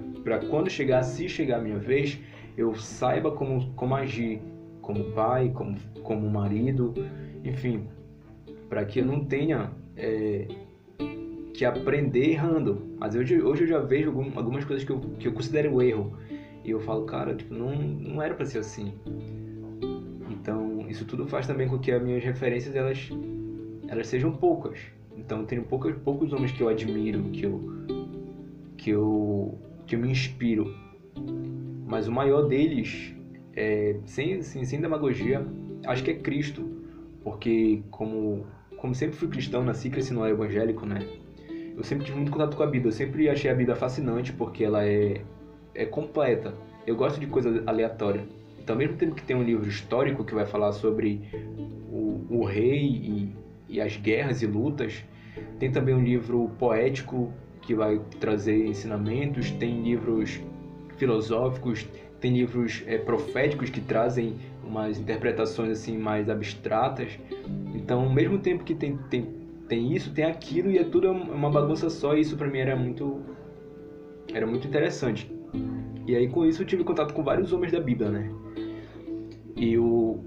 quando 0.49 0.69
chegar, 0.69 1.03
se 1.03 1.27
chegar 1.27 1.57
a 1.57 1.61
minha 1.61 1.77
vez, 1.77 2.19
eu 2.57 2.75
saiba 2.75 3.31
como, 3.31 3.71
como 3.73 3.95
agir 3.95 4.41
como 4.81 5.11
pai, 5.11 5.51
como, 5.53 5.77
como 6.03 6.29
marido, 6.29 6.93
enfim, 7.45 7.87
para 8.67 8.83
que 8.83 8.99
eu 8.99 9.05
não 9.05 9.23
tenha 9.23 9.71
é, 9.95 10.47
que 11.53 11.63
aprender 11.63 12.31
errando. 12.31 12.81
Mas 12.99 13.15
hoje, 13.15 13.41
hoje 13.41 13.63
eu 13.63 13.67
já 13.67 13.79
vejo 13.79 14.09
algumas 14.35 14.65
coisas 14.65 14.83
que 14.83 14.91
eu, 14.91 14.99
que 14.99 15.27
eu 15.27 15.33
considero 15.33 15.81
erro. 15.81 16.17
E 16.63 16.71
eu 16.71 16.79
falo, 16.79 17.05
cara, 17.05 17.35
tipo, 17.35 17.53
não, 17.53 17.75
não 17.75 18.21
era 18.21 18.33
para 18.33 18.45
ser 18.45 18.59
assim. 18.59 18.93
Então, 20.29 20.85
isso 20.89 21.05
tudo 21.05 21.25
faz 21.27 21.47
também 21.47 21.67
com 21.67 21.79
que 21.79 21.91
as 21.91 22.01
minhas 22.01 22.23
referências 22.23 22.75
elas, 22.75 23.09
elas 23.87 24.07
sejam 24.07 24.31
poucas. 24.31 24.79
Então, 25.15 25.45
tenho 25.45 25.63
poucos, 25.63 25.93
poucos 26.03 26.33
homens 26.33 26.51
que 26.51 26.61
eu 26.61 26.67
admiro, 26.67 27.23
que 27.31 27.45
eu, 27.45 27.71
que 28.77 28.89
eu, 28.89 29.57
que 29.91 29.95
eu 29.95 29.99
me 29.99 30.09
inspiro. 30.09 30.73
Mas 31.85 32.07
o 32.07 32.13
maior 32.13 32.43
deles, 32.43 33.13
é, 33.53 33.97
sem, 34.05 34.41
sem, 34.41 34.63
sem 34.63 34.79
demagogia, 34.79 35.45
acho 35.85 36.01
que 36.01 36.11
é 36.11 36.13
Cristo. 36.13 36.81
Porque, 37.21 37.83
como 37.91 38.47
como 38.77 38.95
sempre 38.95 39.17
fui 39.17 39.27
cristão, 39.27 39.63
nasci 39.63 39.89
cresci 39.89 40.13
no 40.13 40.25
evangélico, 40.25 40.85
né? 40.85 41.05
Eu 41.75 41.83
sempre 41.83 42.05
tive 42.05 42.17
muito 42.17 42.31
contato 42.31 42.55
com 42.55 42.63
a 42.63 42.67
Bíblia. 42.67 42.87
Eu 42.87 42.93
sempre 42.93 43.29
achei 43.29 43.51
a 43.51 43.53
Bíblia 43.53 43.75
fascinante 43.75 44.31
porque 44.31 44.63
ela 44.63 44.87
é, 44.87 45.21
é 45.75 45.85
completa. 45.85 46.53
Eu 46.87 46.95
gosto 46.95 47.19
de 47.19 47.27
coisa 47.27 47.61
aleatória. 47.67 48.23
Então, 48.59 48.75
ao 48.75 48.79
mesmo 48.79 48.95
tempo 48.95 49.13
que 49.13 49.23
tem 49.23 49.35
um 49.35 49.43
livro 49.43 49.67
histórico 49.67 50.23
que 50.23 50.33
vai 50.33 50.45
falar 50.45 50.71
sobre 50.71 51.21
o, 51.91 52.25
o 52.29 52.45
rei 52.45 52.79
e, 52.79 53.35
e 53.67 53.81
as 53.81 53.97
guerras 53.97 54.41
e 54.41 54.47
lutas, 54.47 55.03
tem 55.59 55.69
também 55.69 55.93
um 55.93 56.01
livro 56.01 56.49
poético 56.57 57.31
que 57.61 57.75
vai 57.75 57.99
trazer 58.19 58.65
ensinamentos, 58.65 59.51
tem 59.51 59.81
livros 59.81 60.41
filosóficos, 60.97 61.87
tem 62.19 62.33
livros 62.33 62.83
é, 62.85 62.97
proféticos 62.97 63.69
que 63.69 63.81
trazem 63.81 64.35
umas 64.63 64.99
interpretações 64.99 65.71
assim 65.71 65.97
mais 65.97 66.29
abstratas. 66.29 67.19
Então, 67.73 68.03
ao 68.03 68.09
mesmo 68.09 68.37
tempo 68.39 68.63
que 68.63 68.75
tem, 68.75 68.97
tem, 69.09 69.27
tem 69.67 69.93
isso, 69.93 70.13
tem 70.13 70.25
aquilo 70.25 70.69
e 70.69 70.77
é 70.77 70.83
tudo 70.83 71.11
uma 71.11 71.49
bagunça 71.49 71.89
só. 71.89 72.15
E 72.15 72.21
isso 72.21 72.37
para 72.37 72.47
mim 72.47 72.59
era 72.59 72.75
muito 72.75 73.21
era 74.33 74.45
muito 74.45 74.67
interessante. 74.67 75.31
E 76.07 76.15
aí 76.15 76.27
com 76.27 76.45
isso 76.45 76.61
eu 76.61 76.65
tive 76.65 76.83
contato 76.83 77.13
com 77.13 77.23
vários 77.23 77.51
homens 77.51 77.71
da 77.71 77.79
Bíblia, 77.79 78.09
né? 78.09 78.31
E 79.55 79.77
o, 79.77 80.19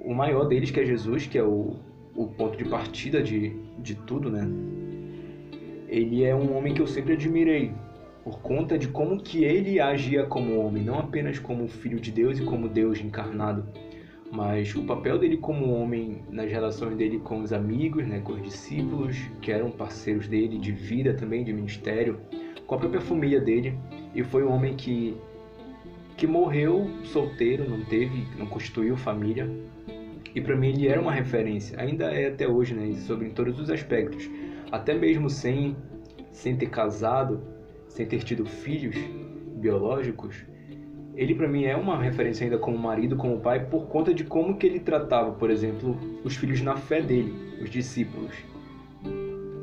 o 0.00 0.14
maior 0.14 0.44
deles 0.44 0.70
que 0.70 0.80
é 0.80 0.84
Jesus, 0.84 1.26
que 1.26 1.36
é 1.36 1.42
o, 1.42 1.76
o 2.14 2.26
ponto 2.26 2.56
de 2.56 2.64
partida 2.64 3.22
de, 3.22 3.50
de 3.78 3.94
tudo, 3.94 4.30
né? 4.30 4.48
Ele 5.88 6.24
é 6.24 6.34
um 6.34 6.56
homem 6.56 6.74
que 6.74 6.80
eu 6.80 6.86
sempre 6.86 7.12
admirei, 7.12 7.72
por 8.24 8.40
conta 8.40 8.76
de 8.76 8.88
como 8.88 9.20
que 9.22 9.44
ele 9.44 9.78
agia 9.78 10.24
como 10.24 10.58
homem, 10.58 10.82
não 10.82 10.98
apenas 10.98 11.38
como 11.38 11.68
filho 11.68 12.00
de 12.00 12.10
Deus 12.10 12.38
e 12.38 12.44
como 12.44 12.68
Deus 12.68 13.00
encarnado, 13.00 13.64
mas 14.32 14.74
o 14.74 14.82
papel 14.82 15.18
dele 15.18 15.36
como 15.36 15.72
homem 15.72 16.22
nas 16.28 16.50
relações 16.50 16.96
dele 16.96 17.20
com 17.20 17.40
os 17.40 17.52
amigos, 17.52 18.04
né, 18.06 18.20
com 18.20 18.32
os 18.32 18.42
discípulos, 18.42 19.16
que 19.40 19.52
eram 19.52 19.70
parceiros 19.70 20.26
dele 20.26 20.58
de 20.58 20.72
vida 20.72 21.14
também, 21.14 21.44
de 21.44 21.52
ministério, 21.52 22.18
com 22.66 22.74
a 22.74 22.78
própria 22.78 23.00
família 23.00 23.40
dele, 23.40 23.78
e 24.14 24.24
foi 24.24 24.42
um 24.44 24.52
homem 24.52 24.74
que 24.74 25.16
que 26.16 26.26
morreu 26.26 26.90
solteiro, 27.04 27.68
não 27.68 27.84
teve, 27.84 28.26
não 28.38 28.46
constituiu 28.46 28.96
família, 28.96 29.48
e 30.34 30.40
para 30.40 30.56
mim 30.56 30.70
ele 30.70 30.88
era 30.88 31.00
uma 31.00 31.12
referência, 31.12 31.78
ainda 31.78 32.06
é 32.06 32.28
até 32.28 32.48
hoje, 32.48 32.74
né, 32.74 32.92
sobre 33.06 33.28
todos 33.28 33.60
os 33.60 33.70
aspectos, 33.70 34.28
até 34.70 34.94
mesmo 34.94 35.28
sem 35.30 35.76
sem 36.32 36.54
ter 36.54 36.66
casado, 36.66 37.40
sem 37.88 38.04
ter 38.04 38.22
tido 38.22 38.44
filhos 38.44 38.94
biológicos, 39.56 40.44
ele 41.16 41.34
para 41.34 41.48
mim 41.48 41.64
é 41.64 41.74
uma 41.74 42.00
referência 42.00 42.44
ainda 42.44 42.58
como 42.58 42.76
marido, 42.76 43.16
como 43.16 43.40
pai, 43.40 43.64
por 43.64 43.86
conta 43.86 44.12
de 44.12 44.22
como 44.22 44.58
que 44.58 44.66
ele 44.66 44.78
tratava, 44.78 45.32
por 45.32 45.50
exemplo, 45.50 45.98
os 46.22 46.36
filhos 46.36 46.60
na 46.60 46.76
fé 46.76 47.00
dele, 47.00 47.32
os 47.62 47.70
discípulos. 47.70 48.32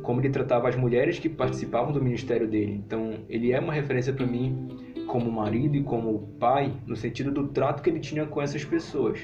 Como 0.01 0.19
ele 0.19 0.31
tratava 0.31 0.67
as 0.67 0.75
mulheres 0.75 1.19
que 1.19 1.29
participavam 1.29 1.93
do 1.93 2.03
ministério 2.03 2.47
dele. 2.47 2.81
Então, 2.83 3.19
ele 3.29 3.51
é 3.51 3.59
uma 3.59 3.71
referência 3.71 4.11
para 4.11 4.25
mim 4.25 4.67
como 5.05 5.31
marido 5.31 5.77
e 5.77 5.83
como 5.83 6.27
pai, 6.39 6.73
no 6.87 6.95
sentido 6.95 7.31
do 7.31 7.47
trato 7.49 7.83
que 7.83 7.89
ele 7.89 7.99
tinha 7.99 8.25
com 8.25 8.41
essas 8.41 8.65
pessoas. 8.65 9.19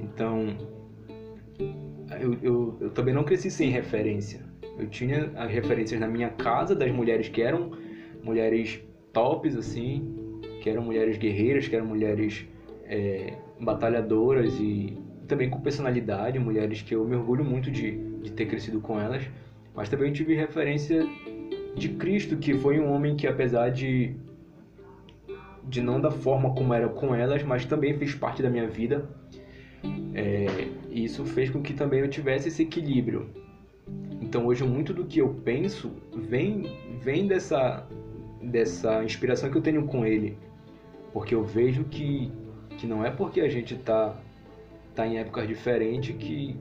Então, 0.00 0.48
eu, 2.20 2.36
eu, 2.42 2.76
eu 2.80 2.90
também 2.90 3.14
não 3.14 3.22
cresci 3.22 3.52
sem 3.52 3.70
referência. 3.70 4.51
Eu 4.78 4.86
tinha 4.88 5.30
as 5.36 5.50
referências 5.50 6.00
na 6.00 6.08
minha 6.08 6.30
casa 6.30 6.74
das 6.74 6.90
mulheres 6.90 7.28
que 7.28 7.42
eram 7.42 7.72
mulheres 8.22 8.80
tops, 9.12 9.56
assim, 9.56 10.40
que 10.62 10.70
eram 10.70 10.82
mulheres 10.82 11.18
guerreiras, 11.18 11.68
que 11.68 11.76
eram 11.76 11.86
mulheres 11.86 12.46
é, 12.84 13.34
batalhadoras 13.60 14.58
e 14.58 14.96
também 15.28 15.48
com 15.48 15.60
personalidade, 15.60 16.38
mulheres 16.38 16.82
que 16.82 16.94
eu 16.94 17.04
me 17.04 17.16
orgulho 17.16 17.44
muito 17.44 17.70
de, 17.70 17.98
de 18.22 18.32
ter 18.32 18.46
crescido 18.46 18.80
com 18.80 18.98
elas. 18.98 19.22
Mas 19.74 19.88
também 19.88 20.12
tive 20.12 20.34
referência 20.34 21.06
de 21.74 21.88
Cristo, 21.90 22.36
que 22.36 22.54
foi 22.54 22.78
um 22.78 22.92
homem 22.92 23.16
que, 23.16 23.26
apesar 23.26 23.70
de, 23.70 24.14
de 25.64 25.80
não 25.80 26.00
da 26.00 26.10
forma 26.10 26.54
como 26.54 26.74
era 26.74 26.88
com 26.88 27.14
elas, 27.14 27.42
mas 27.42 27.64
também 27.64 27.96
fez 27.96 28.14
parte 28.14 28.42
da 28.42 28.50
minha 28.50 28.66
vida. 28.66 29.08
É, 30.14 30.68
isso 30.90 31.24
fez 31.24 31.48
com 31.48 31.62
que 31.62 31.72
também 31.72 32.00
eu 32.00 32.08
tivesse 32.08 32.48
esse 32.48 32.62
equilíbrio. 32.62 33.30
Então 34.20 34.46
hoje 34.46 34.64
muito 34.64 34.92
do 34.94 35.04
que 35.04 35.18
eu 35.18 35.28
penso 35.44 35.90
vem 36.14 36.98
vem 37.00 37.26
dessa 37.26 37.86
dessa 38.42 39.04
inspiração 39.04 39.50
que 39.50 39.56
eu 39.56 39.62
tenho 39.62 39.86
com 39.86 40.04
ele, 40.04 40.36
porque 41.12 41.34
eu 41.34 41.44
vejo 41.44 41.84
que, 41.84 42.32
que 42.76 42.86
não 42.86 43.04
é 43.04 43.10
porque 43.10 43.40
a 43.40 43.48
gente 43.48 43.74
está 43.74 44.16
tá 44.94 45.06
em 45.06 45.18
épocas 45.18 45.46
diferentes 45.46 46.14
que, 46.16 46.56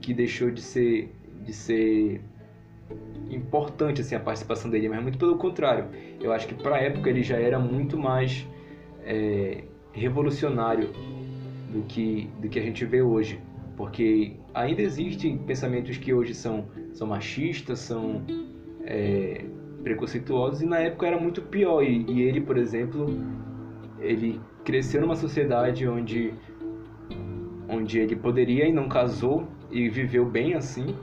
que 0.00 0.12
deixou 0.12 0.50
de 0.50 0.60
ser, 0.60 1.10
de 1.44 1.52
ser 1.52 2.20
importante 3.30 4.02
assim, 4.02 4.14
a 4.14 4.20
participação 4.20 4.70
dele, 4.70 4.88
mas 4.88 5.02
muito 5.02 5.18
pelo 5.18 5.36
contrário. 5.36 5.86
Eu 6.20 6.32
acho 6.32 6.46
que 6.46 6.54
para 6.54 6.76
a 6.76 6.80
época 6.80 7.08
ele 7.08 7.22
já 7.22 7.36
era 7.36 7.58
muito 7.58 7.96
mais 7.96 8.46
é, 9.04 9.64
revolucionário 9.92 10.90
do 11.72 11.82
que, 11.82 12.28
do 12.40 12.48
que 12.48 12.58
a 12.58 12.62
gente 12.62 12.84
vê 12.84 13.00
hoje. 13.00 13.40
Porque 13.76 14.36
ainda 14.54 14.82
existem 14.82 15.38
pensamentos 15.38 15.96
que 15.96 16.12
hoje 16.12 16.34
são, 16.34 16.66
são 16.92 17.06
machistas, 17.06 17.78
são 17.80 18.22
é, 18.84 19.44
preconceituosos, 19.82 20.62
e 20.62 20.66
na 20.66 20.78
época 20.78 21.06
era 21.06 21.20
muito 21.20 21.42
pior. 21.42 21.82
E, 21.82 22.04
e 22.10 22.22
ele, 22.22 22.40
por 22.40 22.56
exemplo, 22.56 23.06
ele 23.98 24.40
cresceu 24.64 25.00
numa 25.00 25.16
sociedade 25.16 25.86
onde 25.86 26.34
onde 27.68 27.98
ele 27.98 28.14
poderia 28.14 28.66
e 28.68 28.72
não 28.72 28.86
casou 28.86 29.48
e 29.70 29.88
viveu 29.88 30.26
bem 30.26 30.54
assim. 30.54 30.94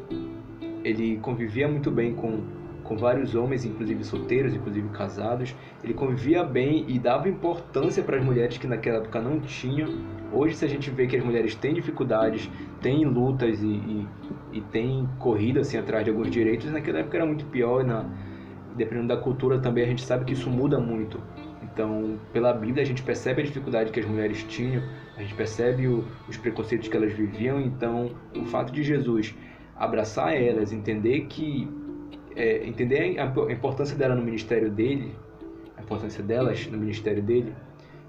Ele 0.83 1.17
convivia 1.17 1.67
muito 1.67 1.89
bem 1.89 2.13
com, 2.13 2.43
com 2.89 2.97
vários 2.97 3.35
homens, 3.35 3.63
inclusive 3.65 4.03
solteiros, 4.03 4.55
inclusive 4.55 4.89
casados. 4.89 5.55
Ele 5.83 5.93
convivia 5.93 6.43
bem 6.43 6.85
e 6.87 6.97
dava 6.97 7.29
importância 7.29 8.01
para 8.01 8.17
as 8.17 8.25
mulheres 8.25 8.57
que 8.57 8.65
naquela 8.65 8.97
época 8.97 9.21
não 9.21 9.39
tinham. 9.39 9.89
Hoje, 10.33 10.55
se 10.55 10.65
a 10.65 10.67
gente 10.67 10.89
vê 10.89 11.05
que 11.05 11.15
as 11.15 11.23
mulheres 11.23 11.53
têm 11.53 11.75
dificuldades, 11.75 12.49
têm 12.81 13.05
lutas 13.05 13.61
e, 13.61 13.67
e, 13.67 14.07
e 14.53 14.61
têm 14.61 15.07
corrida 15.19 15.59
assim, 15.59 15.77
atrás 15.77 16.03
de 16.03 16.09
alguns 16.09 16.31
direitos, 16.31 16.71
naquela 16.71 16.97
época 16.97 17.17
era 17.17 17.27
muito 17.27 17.45
pior. 17.45 17.83
Na, 17.83 18.09
dependendo 18.75 19.09
da 19.09 19.17
cultura 19.17 19.59
também, 19.59 19.83
a 19.83 19.87
gente 19.87 20.01
sabe 20.01 20.25
que 20.25 20.33
isso 20.33 20.49
muda 20.49 20.79
muito. 20.79 21.21
Então, 21.61 22.17
pela 22.33 22.51
Bíblia, 22.53 22.81
a 22.81 22.85
gente 22.87 23.03
percebe 23.03 23.43
a 23.43 23.45
dificuldade 23.45 23.91
que 23.91 23.99
as 23.99 24.05
mulheres 24.07 24.43
tinham, 24.45 24.81
a 25.15 25.21
gente 25.21 25.35
percebe 25.35 25.87
o, 25.87 26.03
os 26.27 26.37
preconceitos 26.37 26.87
que 26.87 26.97
elas 26.97 27.13
viviam. 27.13 27.61
Então, 27.61 28.09
o 28.35 28.45
fato 28.45 28.73
de 28.73 28.81
Jesus 28.81 29.35
abraçar 29.77 30.33
elas, 30.33 30.73
entender 30.73 31.27
que 31.27 31.69
é, 32.35 32.65
entender 32.67 33.19
a, 33.19 33.51
importância 33.51 33.97
dela 33.97 34.15
no 34.15 34.21
ministério 34.21 34.69
dele, 34.69 35.13
a 35.77 35.81
importância 35.81 36.23
delas 36.23 36.67
no 36.67 36.77
ministério 36.77 37.21
dele, 37.21 37.53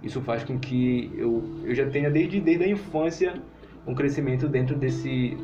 isso 0.02 0.20
faz 0.20 0.44
com 0.44 0.58
que 0.58 1.12
eu, 1.16 1.42
eu 1.64 1.74
já 1.74 1.88
tenha 1.88 2.10
desde, 2.10 2.40
desde 2.40 2.64
a 2.64 2.68
infância 2.68 3.34
um 3.86 3.94
crescimento 3.94 4.48
dentro 4.48 4.76
desse, 4.76 5.36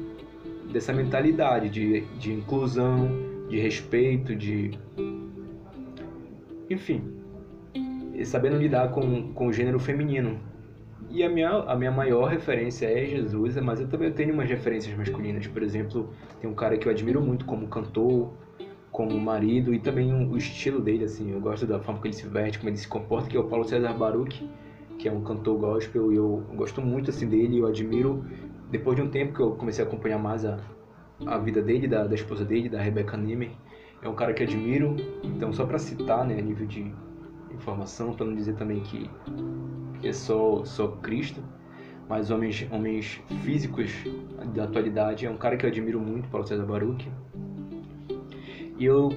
dessa 0.73 0.93
mentalidade 0.93 1.69
de, 1.69 2.01
de 2.19 2.33
inclusão, 2.33 3.09
de 3.49 3.59
respeito, 3.59 4.35
de. 4.35 4.79
Enfim, 6.69 7.17
sabendo 8.25 8.57
lidar 8.57 8.91
com, 8.91 9.33
com 9.33 9.49
o 9.49 9.53
gênero 9.53 9.79
feminino. 9.79 10.39
E 11.09 11.23
a 11.23 11.29
minha, 11.29 11.51
a 11.51 11.77
minha 11.77 11.91
maior 11.91 12.29
referência 12.29 12.87
é 12.87 13.05
Jesus, 13.07 13.57
mas 13.57 13.81
eu 13.81 13.89
também 13.89 14.11
tenho 14.13 14.35
umas 14.35 14.49
referências 14.49 14.97
masculinas. 14.97 15.47
Por 15.47 15.63
exemplo, 15.63 16.11
tem 16.41 16.51
um 16.51 16.55
cara 16.55 16.77
que 16.77 16.89
eu 16.89 16.93
admiro 16.93 17.21
muito 17.21 17.45
como 17.45 17.69
cantor, 17.69 18.33
como 18.97 19.21
marido 19.21 19.75
e 19.75 19.79
também 19.79 20.11
o 20.11 20.39
estilo 20.39 20.81
dele, 20.81 21.05
assim. 21.05 21.31
Eu 21.31 21.39
gosto 21.39 21.67
da 21.67 21.79
forma 21.79 22.01
que 22.01 22.09
ele 22.09 22.15
se 22.15 22.27
veste, 22.27 22.59
como 22.59 22.71
ele 22.71 22.79
se 22.79 22.89
comporta, 22.89 23.29
que 23.29 23.37
é 23.37 23.41
o 23.41 23.45
Paulo 23.45 23.63
César 23.63 23.93
Baruch, 23.93 24.49
que 24.99 25.07
é 25.07 25.13
um 25.13 25.21
cantor 25.21 25.59
gospel 25.59 26.11
e 26.11 26.17
eu 26.17 26.43
gosto 26.55 26.81
muito, 26.81 27.11
assim, 27.11 27.29
dele. 27.29 27.59
Eu 27.59 27.67
admiro, 27.67 28.25
depois 28.71 28.97
de 28.97 29.03
um 29.03 29.11
tempo 29.11 29.35
que 29.35 29.41
eu 29.41 29.51
comecei 29.51 29.85
a 29.85 29.87
acompanhar 29.87 30.19
mais 30.19 30.47
a, 30.47 30.59
a 31.27 31.37
vida 31.37 31.61
dele, 31.61 31.87
da, 31.87 32.07
da 32.07 32.15
esposa 32.15 32.43
dele, 32.43 32.71
da 32.71 32.81
Rebecca 32.81 33.19
Nemer, 33.19 33.51
é 34.01 34.09
um 34.09 34.15
cara 34.15 34.33
que 34.33 34.43
admiro. 34.43 34.97
Então, 35.23 35.53
só 35.53 35.67
para 35.67 35.79
citar, 35.79 36.25
né, 36.25 36.39
a 36.39 36.43
nível 36.43 36.67
de 36.67 36.91
informação, 37.51 38.15
para 38.15 38.25
não 38.25 38.35
dizer 38.35 38.55
também 38.55 38.81
que, 38.81 39.11
que 40.01 40.09
é 40.09 40.13
só, 40.15 40.65
só 40.65 40.89
Cristo, 41.03 41.43
mas 42.09 42.31
homens, 42.31 42.67
homens 42.71 43.21
físicos 43.45 43.93
da 44.55 44.65
atualidade. 44.65 45.27
É 45.27 45.31
um 45.31 45.37
cara 45.37 45.59
que 45.59 45.67
eu 45.67 45.69
admiro 45.69 46.01
muito, 46.01 46.31
Paulo 46.31 46.47
César 46.47 46.65
Baruch. 46.65 47.07
E 48.79 48.85
eu. 48.85 49.11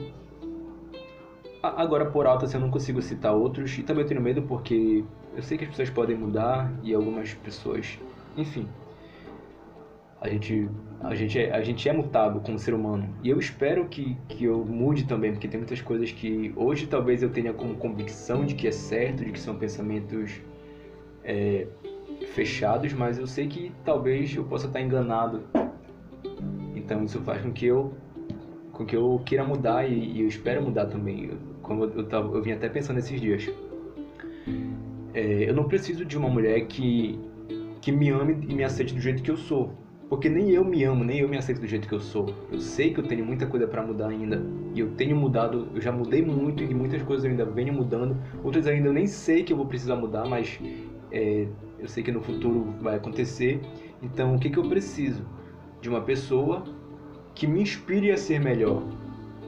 Agora, 1.62 2.06
por 2.06 2.26
alto, 2.26 2.45
assim, 2.45 2.56
eu 2.56 2.62
não 2.62 2.72
consigo 2.72 3.02
citar 3.02 3.34
outros. 3.34 3.78
E 3.78 3.84
também 3.84 4.04
eu 4.04 4.08
tenho 4.08 4.22
medo 4.22 4.41
porque 4.43 5.04
eu 5.36 5.43
sei 5.43 5.58
que 5.58 5.65
as 5.65 5.69
pessoas 5.69 5.89
podem 5.89 6.17
mudar 6.17 6.72
e 6.84 6.93
algumas 6.93 7.34
pessoas. 7.34 8.00
Enfim, 8.38 8.67
a 10.22 10.28
gente, 10.28 10.69
a 11.02 11.15
gente, 11.15 11.39
é, 11.39 11.52
a 11.52 11.62
gente 11.62 11.88
é 11.88 11.93
mutável 11.93 12.41
como 12.41 12.60
ser 12.60 12.74
humano. 12.74 13.15
E 13.24 13.30
eu 13.30 13.39
espero 13.39 13.88
que, 13.88 14.17
que 14.28 14.43
eu 14.45 14.65
mude 14.65 15.06
também, 15.06 15.32
porque 15.32 15.48
tem 15.48 15.60
muitas 15.60 15.82
coisas 15.82 16.12
que 16.12 16.52
hoje 16.56 16.88
talvez 16.88 17.24
eu 17.24 17.30
tenha 17.30 17.54
como 17.54 17.76
convicção 17.76 18.45
de 18.45 18.54
que 18.54 18.67
é 18.67 18.72
certo, 18.72 19.24
de 19.24 19.32
que 19.32 19.39
são 19.39 19.56
pensamentos 19.56 20.41
é, 21.24 21.67
fechados, 22.34 22.91
mas 22.91 23.17
eu 23.17 23.26
sei 23.26 23.48
que 23.48 23.72
talvez 23.86 24.36
eu 24.36 24.43
possa 24.43 24.67
estar 24.67 24.82
enganado. 24.82 25.43
Então 26.76 27.04
isso 27.06 27.22
faz 27.22 27.41
com 27.41 27.54
que 27.54 27.65
eu, 27.65 27.93
com 28.80 28.86
que 28.86 28.96
eu 28.96 29.22
queira 29.26 29.44
mudar 29.44 29.86
e, 29.86 29.94
e 29.94 30.22
eu 30.22 30.28
espero 30.30 30.63
mudar 30.63 30.86
também. 30.86 31.32
como 31.62 31.84
eu, 31.84 31.92
eu, 31.98 32.08
tava, 32.08 32.34
eu 32.34 32.42
vim 32.42 32.54
até 32.54 32.70
pensando 32.70 32.96
nesses 32.96 33.20
dias. 33.20 33.52
É, 35.13 35.50
eu 35.50 35.54
não 35.54 35.65
preciso 35.65 36.06
de 36.06 36.18
uma 36.18 36.30
mulher 36.30 36.65
que, 36.65 37.20
que 37.82 37.92
me 37.92 38.10
ame 38.10 38.38
e 38.48 38.56
me 38.56 38.63
aceite 38.63 38.94
do 38.94 39.02
jeito 39.02 39.22
que 39.22 39.30
eu 39.30 39.36
sou 39.36 39.74
porque 40.08 40.28
nem 40.28 40.50
eu 40.50 40.65
me 40.65 40.84
amo, 40.86 41.04
nem 41.04 41.20
eu 41.20 41.30
me 41.30 41.38
aceito 41.38 41.62
do 41.62 41.68
jeito 41.68 41.88
que 41.88 41.94
eu 41.94 42.00
sou. 42.00 42.34
Eu 42.52 42.60
sei 42.60 42.92
que 42.92 43.00
eu 43.00 43.04
tenho 43.04 43.24
muita 43.24 43.46
coisa 43.46 43.68
para 43.68 43.86
mudar 43.86 44.08
ainda. 44.08 44.44
E 44.74 44.80
eu 44.80 44.89
tenho 44.96 45.15
mudado, 45.15 45.68
eu 45.76 45.80
já 45.80 45.92
mudei 45.92 46.24
muito 46.24 46.63
e 46.63 46.74
muitas 46.74 47.04
coisas 47.04 47.26
eu 47.26 47.30
ainda 47.30 47.46
venho 47.46 47.72
mudando. 47.72 48.18
Outras 48.44 48.65
ainda 48.65 48.88
eu 48.88 48.94
nem 48.94 49.06
sei 49.06 49.44
que 49.44 49.54
eu 49.54 49.58
vou 49.58 49.68
precisar 49.68 49.96
mudar, 49.98 50.26
mas 50.26 50.60
é, 51.12 51.48
eu 51.78 51.88
sei 51.88 52.02
que 52.02 52.12
no 52.12 52.22
futuro 52.22 52.74
vai 52.82 52.96
acontecer. 52.96 53.62
Então 54.02 54.36
o 54.36 54.39
que, 54.39 54.50
que 54.50 54.58
eu 54.58 54.68
preciso? 54.68 55.24
De 55.80 55.88
uma 55.88 56.02
pessoa 56.02 56.63
que 57.39 57.47
me 57.47 57.62
inspire 57.62 58.12
a 58.12 58.17
ser 58.17 58.39
melhor. 58.39 58.84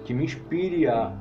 Que 0.06 0.14
me 0.14 0.24
inspire 0.24 0.88
a, 0.88 1.14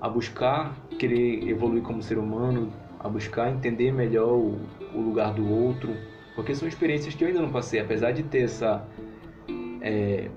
a 0.00 0.08
buscar 0.08 0.76
querer 0.98 1.48
evoluir 1.48 1.82
como 1.82 2.02
ser 2.02 2.18
humano, 2.18 2.70
a 2.98 3.08
buscar 3.08 3.50
entender 3.50 3.90
melhor 3.92 4.34
o, 4.34 4.58
o 4.94 5.00
lugar 5.00 5.32
do 5.32 5.48
outro 5.48 5.90
porque 6.34 6.54
são 6.54 6.66
experiências 6.66 7.14
que 7.14 7.22
eu 7.22 7.28
ainda 7.28 7.42
não 7.42 7.50
passei, 7.50 7.80
apesar 7.80 8.12
de 8.12 8.22
ter 8.22 8.44
essa. 8.44 8.82
É, 9.82 10.30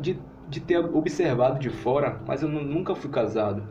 de, 0.00 0.18
de 0.48 0.60
ter 0.60 0.78
observado 0.78 1.58
de 1.60 1.70
fora, 1.70 2.20
mas 2.26 2.42
eu 2.42 2.48
nunca 2.48 2.94
fui 2.94 3.10
casado. 3.10 3.62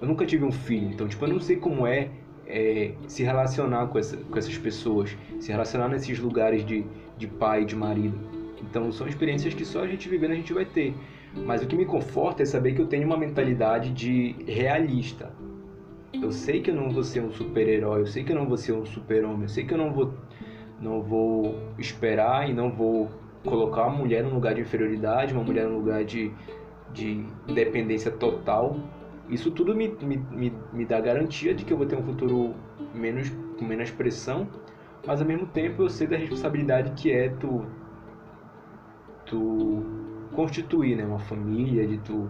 Eu 0.00 0.08
nunca 0.08 0.26
tive 0.26 0.44
um 0.44 0.50
filho, 0.50 0.88
então 0.88 1.08
tipo, 1.08 1.24
eu 1.24 1.28
não 1.28 1.40
sei 1.40 1.56
como 1.56 1.86
é, 1.86 2.10
é 2.46 2.92
se 3.06 3.22
relacionar 3.22 3.86
com, 3.86 3.98
essa, 3.98 4.16
com 4.16 4.36
essas 4.36 4.58
pessoas, 4.58 5.16
se 5.40 5.50
relacionar 5.52 5.88
nesses 5.88 6.18
lugares 6.18 6.66
de, 6.66 6.84
de 7.16 7.26
pai, 7.26 7.64
de 7.64 7.76
marido. 7.76 8.41
Então 8.62 8.90
são 8.92 9.06
experiências 9.06 9.54
que 9.54 9.64
só 9.64 9.82
a 9.82 9.86
gente 9.86 10.08
vivendo 10.08 10.32
a 10.32 10.36
gente 10.36 10.52
vai 10.52 10.64
ter. 10.64 10.94
Mas 11.34 11.62
o 11.62 11.66
que 11.66 11.76
me 11.76 11.86
conforta 11.86 12.42
é 12.42 12.46
saber 12.46 12.74
que 12.74 12.80
eu 12.80 12.86
tenho 12.86 13.06
uma 13.06 13.16
mentalidade 13.16 13.90
de 13.90 14.36
realista. 14.46 15.32
Eu 16.12 16.30
sei 16.30 16.60
que 16.60 16.70
eu 16.70 16.74
não 16.74 16.90
vou 16.90 17.02
ser 17.02 17.20
um 17.20 17.32
super-herói, 17.32 18.02
eu 18.02 18.06
sei 18.06 18.22
que 18.22 18.32
eu 18.32 18.36
não 18.36 18.46
vou 18.46 18.56
ser 18.56 18.72
um 18.72 18.84
super-homem, 18.84 19.42
eu 19.42 19.48
sei 19.48 19.64
que 19.64 19.72
eu 19.72 19.78
não 19.78 19.92
vou, 19.92 20.12
não 20.80 21.02
vou 21.02 21.58
esperar 21.78 22.48
e 22.48 22.52
não 22.52 22.70
vou 22.70 23.10
colocar 23.44 23.86
uma 23.86 23.96
mulher 23.96 24.22
num 24.22 24.34
lugar 24.34 24.54
de 24.54 24.60
inferioridade, 24.60 25.32
uma 25.32 25.42
mulher 25.42 25.66
num 25.66 25.76
lugar 25.76 26.04
de, 26.04 26.30
de 26.92 27.24
dependência 27.52 28.10
total. 28.10 28.76
Isso 29.28 29.50
tudo 29.50 29.74
me, 29.74 29.88
me, 30.02 30.52
me, 30.72 30.84
dá 30.84 31.00
garantia 31.00 31.54
de 31.54 31.64
que 31.64 31.72
eu 31.72 31.76
vou 31.76 31.86
ter 31.86 31.96
um 31.96 32.02
futuro 32.02 32.54
menos 32.94 33.30
com 33.58 33.64
menos 33.64 33.90
pressão, 33.90 34.46
mas 35.06 35.20
ao 35.20 35.26
mesmo 35.26 35.46
tempo 35.46 35.82
eu 35.82 35.88
sei 35.88 36.06
da 36.06 36.16
responsabilidade 36.16 36.92
que 36.92 37.10
é 37.10 37.30
tu 37.30 37.64
tu 39.32 39.82
constituir, 40.34 40.96
né, 40.96 41.04
uma 41.04 41.18
família, 41.18 41.86
de 41.86 41.98
tu 41.98 42.28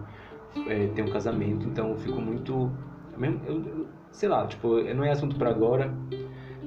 é, 0.68 0.86
ter 0.88 1.02
um 1.02 1.10
casamento. 1.10 1.66
Então 1.66 1.90
eu 1.90 1.96
fico 1.96 2.20
muito 2.20 2.70
mesmo 3.16 3.40
eu, 3.46 3.86
sei 4.10 4.28
lá, 4.28 4.46
tipo, 4.46 4.80
não 4.94 5.04
é 5.04 5.10
assunto 5.10 5.36
para 5.36 5.50
agora 5.50 5.92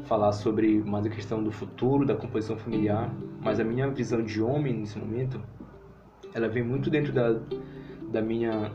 falar 0.06 0.32
sobre 0.32 0.84
mais 0.84 1.06
a 1.06 1.10
questão 1.10 1.44
do 1.44 1.52
futuro, 1.52 2.06
da 2.06 2.16
composição 2.16 2.58
familiar, 2.58 3.12
mas 3.42 3.60
a 3.60 3.64
minha 3.64 3.90
visão 3.90 4.22
de 4.22 4.42
homem 4.42 4.74
nesse 4.74 4.98
momento, 4.98 5.42
ela 6.34 6.48
vem 6.48 6.64
muito 6.64 6.90
dentro 6.90 7.12
da, 7.12 7.40
da 8.12 8.22
minha 8.22 8.72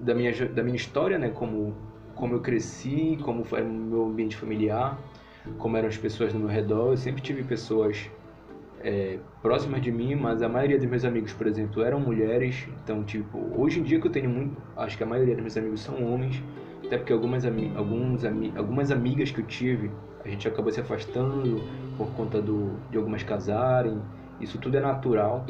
da 0.00 0.14
minha 0.14 0.32
da 0.48 0.62
minha 0.62 0.76
história, 0.76 1.18
né, 1.18 1.30
como 1.30 1.74
como 2.14 2.34
eu 2.34 2.40
cresci, 2.40 3.18
como 3.22 3.44
foi 3.44 3.62
o 3.62 3.68
meu 3.68 4.06
ambiente 4.06 4.36
familiar, 4.36 4.98
como 5.58 5.76
eram 5.76 5.88
as 5.88 5.96
pessoas 5.96 6.34
no 6.34 6.40
meu 6.40 6.48
redor. 6.48 6.90
Eu 6.92 6.96
sempre 6.96 7.22
tive 7.22 7.42
pessoas 7.42 8.10
é, 8.82 9.18
próximas 9.42 9.80
de 9.82 9.92
mim, 9.92 10.14
mas 10.14 10.42
a 10.42 10.48
maioria 10.48 10.78
dos 10.78 10.86
meus 10.86 11.04
amigos, 11.04 11.32
por 11.32 11.46
exemplo, 11.46 11.82
eram 11.82 12.00
mulheres. 12.00 12.66
Então, 12.82 13.04
tipo, 13.04 13.38
hoje 13.56 13.80
em 13.80 13.82
dia 13.82 14.00
que 14.00 14.06
eu 14.06 14.12
tenho 14.12 14.30
muito, 14.30 14.56
acho 14.76 14.96
que 14.96 15.02
a 15.02 15.06
maioria 15.06 15.34
dos 15.34 15.42
meus 15.42 15.56
amigos 15.56 15.80
são 15.80 16.02
homens, 16.12 16.42
até 16.84 16.96
porque 16.96 17.12
algumas, 17.12 17.44
alguns, 17.44 18.24
algumas 18.56 18.90
amigas 18.90 19.30
que 19.30 19.40
eu 19.40 19.46
tive, 19.46 19.90
a 20.24 20.28
gente 20.28 20.46
acabou 20.48 20.72
se 20.72 20.80
afastando 20.80 21.62
por 21.96 22.08
conta 22.12 22.40
do, 22.40 22.78
de 22.90 22.96
algumas 22.96 23.22
casarem. 23.22 24.00
Isso 24.40 24.58
tudo 24.58 24.76
é 24.76 24.80
natural. 24.80 25.44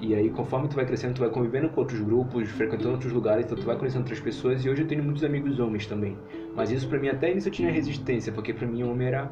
E 0.00 0.14
aí, 0.14 0.30
conforme 0.30 0.68
tu 0.68 0.76
vai 0.76 0.86
crescendo, 0.86 1.14
tu 1.14 1.20
vai 1.20 1.30
convivendo 1.30 1.68
com 1.70 1.80
outros 1.80 2.00
grupos, 2.00 2.48
frequentando 2.50 2.92
outros 2.92 3.12
lugares, 3.12 3.44
então 3.44 3.58
tu 3.58 3.64
vai 3.64 3.76
conhecendo 3.76 4.02
outras 4.02 4.20
pessoas. 4.20 4.64
E 4.64 4.70
hoje 4.70 4.82
eu 4.82 4.86
tenho 4.86 5.02
muitos 5.02 5.24
amigos 5.24 5.58
homens 5.58 5.86
também. 5.86 6.16
Mas 6.54 6.70
isso 6.70 6.88
pra 6.88 6.98
mim, 6.98 7.08
até 7.08 7.34
nisso 7.34 7.48
eu 7.48 7.52
tinha 7.52 7.70
resistência, 7.70 8.32
porque 8.32 8.52
pra 8.52 8.66
mim 8.66 8.84
homem 8.84 9.08
era, 9.08 9.30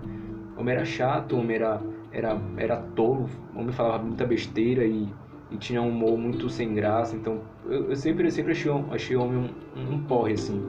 homem 0.57 0.75
era 0.75 0.85
chato, 0.85 1.37
homem 1.37 1.57
era, 1.57 1.81
era, 2.17 2.41
era 2.57 2.77
tolo, 2.79 3.29
o 3.55 3.61
homem 3.61 3.73
falava 3.73 4.03
muita 4.03 4.25
besteira 4.25 4.85
e, 4.87 5.07
e 5.51 5.57
tinha 5.59 5.83
um 5.83 5.91
humor 5.91 6.17
muito 6.17 6.49
sem 6.49 6.75
graça. 6.75 7.15
Então 7.15 7.43
eu, 7.67 7.91
eu 7.91 7.97
sempre, 7.97 8.27
eu 8.27 8.31
sempre 8.31 8.53
achei, 8.53 8.73
achei 8.91 9.17
o 9.17 9.23
homem 9.23 9.51
um, 9.77 9.95
um 9.95 10.03
porre, 10.05 10.33
assim. 10.33 10.65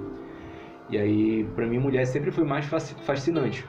E 0.90 0.98
aí, 0.98 1.46
pra 1.56 1.66
mim, 1.66 1.80
mulher 1.80 2.06
sempre 2.06 2.32
foi 2.32 2.44
mais 2.44 2.66
fascinante. 2.66 3.66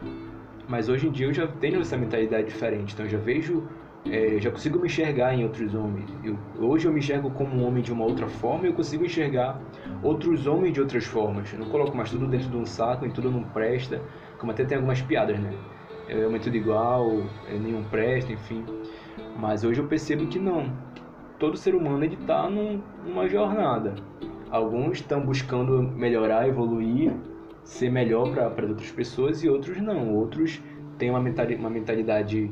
Mas 0.68 0.88
hoje 0.88 1.06
em 1.06 1.10
dia 1.10 1.26
eu 1.26 1.32
já 1.32 1.46
tenho 1.46 1.80
essa 1.80 1.96
mentalidade 1.96 2.48
diferente. 2.48 2.94
Então 2.94 3.06
eu 3.06 3.10
já 3.10 3.18
vejo 3.18 3.62
é, 4.06 4.38
já 4.40 4.50
consigo 4.50 4.78
me 4.80 4.86
enxergar 4.86 5.34
em 5.34 5.44
outros 5.44 5.72
homens. 5.74 6.10
Eu, 6.24 6.36
hoje 6.58 6.86
eu 6.86 6.92
me 6.92 6.98
enxergo 6.98 7.30
como 7.30 7.54
um 7.54 7.66
homem 7.66 7.82
de 7.82 7.92
uma 7.92 8.04
outra 8.04 8.26
forma 8.26 8.64
e 8.64 8.70
eu 8.70 8.74
consigo 8.74 9.04
enxergar 9.04 9.60
outros 10.02 10.46
homens 10.46 10.72
de 10.72 10.80
outras 10.80 11.04
formas. 11.04 11.52
Eu 11.52 11.60
não 11.60 11.68
coloco 11.68 11.96
mais 11.96 12.10
tudo 12.10 12.26
dentro 12.26 12.48
de 12.48 12.56
um 12.56 12.66
saco 12.66 13.06
e 13.06 13.10
tudo 13.10 13.30
não 13.30 13.42
presta, 13.44 14.02
como 14.38 14.50
até 14.52 14.64
tem 14.64 14.76
algumas 14.76 15.00
piadas, 15.00 15.38
né? 15.38 15.52
É 16.08 16.38
tudo 16.38 16.56
igual, 16.56 17.22
é 17.46 17.58
nenhum 17.58 17.84
presta, 17.84 18.32
enfim. 18.32 18.64
Mas 19.38 19.62
hoje 19.62 19.80
eu 19.80 19.86
percebo 19.86 20.26
que 20.26 20.38
não. 20.38 20.72
Todo 21.38 21.56
ser 21.56 21.74
humano 21.74 22.04
está 22.04 22.48
num, 22.48 22.80
numa 23.04 23.28
jornada. 23.28 23.94
Alguns 24.50 24.98
estão 24.98 25.20
buscando 25.20 25.82
melhorar, 25.82 26.48
evoluir, 26.48 27.12
ser 27.62 27.90
melhor 27.90 28.32
para 28.32 28.66
outras 28.66 28.90
pessoas 28.90 29.44
e 29.44 29.48
outros 29.50 29.76
não. 29.82 30.14
Outros 30.14 30.62
têm 30.96 31.10
uma 31.10 31.20
mentalidade, 31.20 31.60
uma 31.60 31.70
mentalidade 31.70 32.50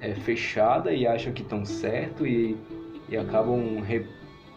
é, 0.00 0.14
fechada 0.14 0.90
e 0.90 1.06
acham 1.06 1.34
que 1.34 1.42
estão 1.42 1.66
certo 1.66 2.26
e, 2.26 2.56
e 3.10 3.16
acabam 3.16 3.82
re, 3.82 4.06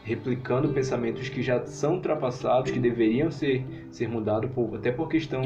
replicando 0.04 0.70
pensamentos 0.70 1.28
que 1.28 1.42
já 1.42 1.66
são 1.66 1.96
ultrapassados, 1.96 2.72
que 2.72 2.80
deveriam 2.80 3.30
ser, 3.30 3.66
ser 3.92 4.08
mudados, 4.08 4.50
por, 4.52 4.76
até 4.76 4.92
por 4.92 5.10
questão 5.10 5.42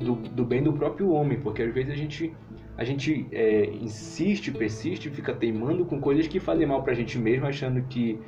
do, 0.00 0.14
do 0.14 0.44
bem 0.44 0.62
do 0.62 0.72
próprio 0.72 1.10
homem, 1.10 1.38
porque 1.38 1.62
às 1.62 1.72
vezes 1.72 1.92
a 1.92 1.96
gente, 1.96 2.34
a 2.76 2.84
gente 2.84 3.26
é, 3.30 3.66
insiste, 3.66 4.50
persiste, 4.50 5.10
fica 5.10 5.34
teimando 5.34 5.84
com 5.84 6.00
coisas 6.00 6.26
que 6.26 6.40
fazem 6.40 6.66
mal 6.66 6.82
para 6.82 6.92
a 6.92 6.96
gente 6.96 7.18
mesmo, 7.18 7.46
achando 7.46 7.82
que, 7.82 8.18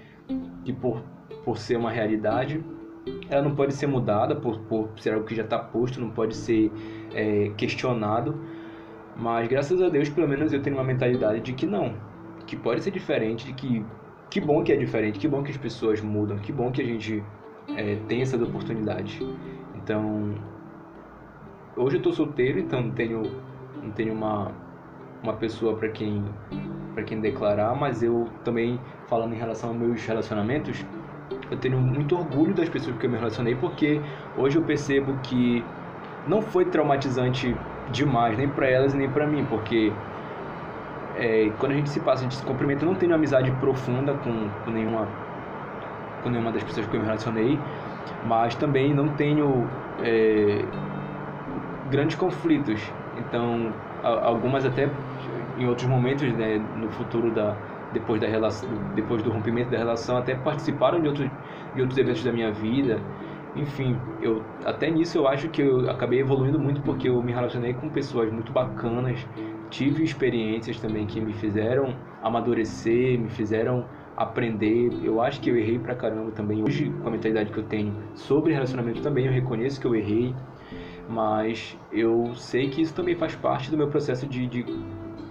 que 0.65 0.73
por, 0.73 1.03
por 1.45 1.59
ser 1.59 1.77
uma 1.77 1.91
realidade 1.91 2.63
ela 3.29 3.43
não 3.43 3.55
pode 3.55 3.75
ser 3.75 3.87
mudada 3.87 4.37
por, 4.37 4.61
por 4.61 4.91
ser 4.97 5.15
algo 5.15 5.27
que 5.27 5.35
já 5.35 5.43
está 5.43 5.59
posto, 5.59 6.01
não 6.01 6.11
pode 6.11 6.37
ser 6.37 6.71
é, 7.15 7.51
questionado. 7.57 8.41
Mas 9.17 9.49
graças 9.49 9.83
a 9.83 9.89
Deus, 9.89 10.09
pelo 10.09 10.29
menos 10.29 10.53
eu 10.53 10.63
tenho 10.63 10.77
uma 10.77 10.85
mentalidade 10.85 11.41
de 11.41 11.53
que 11.53 11.67
não, 11.67 11.95
que 12.47 12.57
pode 12.57 12.83
ser 12.83 12.91
diferente, 12.91 13.47
de 13.47 13.53
que 13.55 13.85
que 14.31 14.41
bom 14.41 14.65
que 14.65 14.73
é 14.73 14.77
diferente, 14.77 15.19
que 15.19 15.29
bom 15.29 15.43
que 15.43 15.51
as 15.51 15.59
pessoas 15.59 16.01
mudam, 16.01 16.39
que 16.39 16.51
bom 16.51 16.73
que 16.73 16.81
a 16.81 16.85
gente 16.85 17.23
é, 17.77 17.97
tem 18.09 18.23
essas 18.23 18.41
oportunidades. 18.41 19.21
Então, 19.75 20.35
hoje 21.77 21.97
eu 21.97 21.99
estou 21.99 22.13
solteiro, 22.13 22.59
então 22.59 22.83
não 22.83 22.91
tenho 22.91 23.23
não 23.83 23.91
tenho 23.91 24.13
uma 24.13 24.51
uma 25.23 25.35
pessoa 25.35 25.77
para 25.77 25.89
quem 25.89 26.25
quem 27.07 27.21
declarar, 27.21 27.75
mas 27.75 28.03
eu 28.03 28.29
também 28.45 28.79
falando 29.09 29.35
em 29.35 29.39
relação 29.39 29.71
aos 29.71 29.79
meus 29.79 30.05
relacionamentos, 30.05 30.85
eu 31.51 31.57
tenho 31.59 31.79
muito 31.79 32.17
orgulho 32.17 32.55
das 32.55 32.69
pessoas 32.69 32.97
que 32.97 33.07
eu 33.07 33.11
me 33.11 33.17
relacionei, 33.17 33.55
porque 33.55 34.01
hoje 34.37 34.57
eu 34.57 34.63
percebo 34.63 35.17
que 35.23 35.65
não 36.27 36.41
foi 36.41 36.65
traumatizante 36.65 37.57
demais, 37.91 38.37
nem 38.39 38.49
para 38.49 38.69
elas 38.69 38.95
nem 38.95 39.09
para 39.09 39.27
mim, 39.27 39.45
porque 39.47 39.93
é, 41.17 41.51
quando 41.59 41.73
a 41.73 41.75
gente 41.75 41.91
se 41.91 42.01
passa, 42.01 42.21
a 42.21 42.23
gente 42.23 42.37
se 42.37 42.45
cumprimenta, 42.45 42.85
eu 42.85 42.89
não 42.89 42.95
tenho 42.95 43.15
amizade 43.15 43.51
profunda 43.53 44.15
com, 44.15 44.49
com, 44.65 44.71
nenhuma 44.71 45.09
com 46.23 46.31
nenhuma 46.31 46.53
das 46.53 46.63
pessoas 46.63 46.87
que 46.87 46.95
eu 46.95 47.01
me 47.01 47.07
relacionei, 47.07 47.59
mas 48.25 48.55
também 48.55 48.95
não 48.95 49.09
tenho 49.09 49.69
é, 50.03 50.65
grandes 51.93 52.17
conflitos. 52.17 52.81
Então, 53.15 53.75
algumas 54.03 54.65
até 54.65 54.85
em 55.57 55.67
outros 55.67 55.89
momentos, 55.89 56.33
né, 56.35 56.59
no 56.59 56.91
futuro 56.91 57.33
da 57.33 57.61
depois 57.93 58.21
da 58.21 58.27
relação, 58.27 58.69
depois 58.95 59.23
do 59.23 59.31
rompimento 59.31 59.71
da 59.71 59.77
relação, 59.79 60.17
até 60.17 60.35
participaram 60.35 61.01
de 61.01 61.09
outros 61.09 61.31
de 61.75 61.81
outros 61.83 61.99
eventos 61.99 62.25
da 62.25 62.33
minha 62.33 62.51
vida 62.53 63.03
enfim, 63.55 64.01
eu 64.19 64.47
até 64.65 64.91
nisso 64.91 65.19
eu 65.19 65.27
acho 65.29 65.51
que 65.51 65.61
eu 65.63 65.91
acabei 65.91 66.21
evoluindo 66.21 66.59
muito 66.59 66.83
porque 66.83 67.09
eu 67.09 67.23
me 67.23 67.33
relacionei 67.33 67.75
com 67.75 67.91
pessoas 67.91 68.33
muito 68.33 68.51
bacanas, 68.53 69.29
tive 69.71 70.03
experiências 70.03 70.81
também 70.81 71.07
que 71.07 71.21
me 71.21 71.35
fizeram 71.35 72.03
amadurecer, 72.21 73.19
me 73.21 73.29
fizeram 73.29 73.91
aprender. 74.17 74.91
Eu 75.03 75.21
acho 75.21 75.41
que 75.41 75.51
eu 75.51 75.57
errei 75.57 75.79
pra 75.79 75.95
caramba 75.95 76.33
também. 76.33 76.63
Hoje, 76.63 76.91
com 76.93 77.09
a 77.09 77.11
mentalidade 77.11 77.51
que 77.53 77.59
eu 77.59 77.67
tenho 77.69 77.95
sobre 78.15 78.53
relacionamento 78.55 79.03
também, 79.03 79.27
eu 79.27 79.33
reconheço 79.33 79.81
que 79.81 79.87
eu 79.87 79.95
errei, 79.95 80.35
mas 81.09 81.77
eu 81.91 82.35
sei 82.35 82.69
que 82.69 82.83
isso 82.83 82.95
também 82.95 83.15
faz 83.15 83.35
parte 83.35 83.71
do 83.71 83.77
meu 83.77 83.89
processo 83.89 84.27
de, 84.27 84.47
de, 84.47 84.65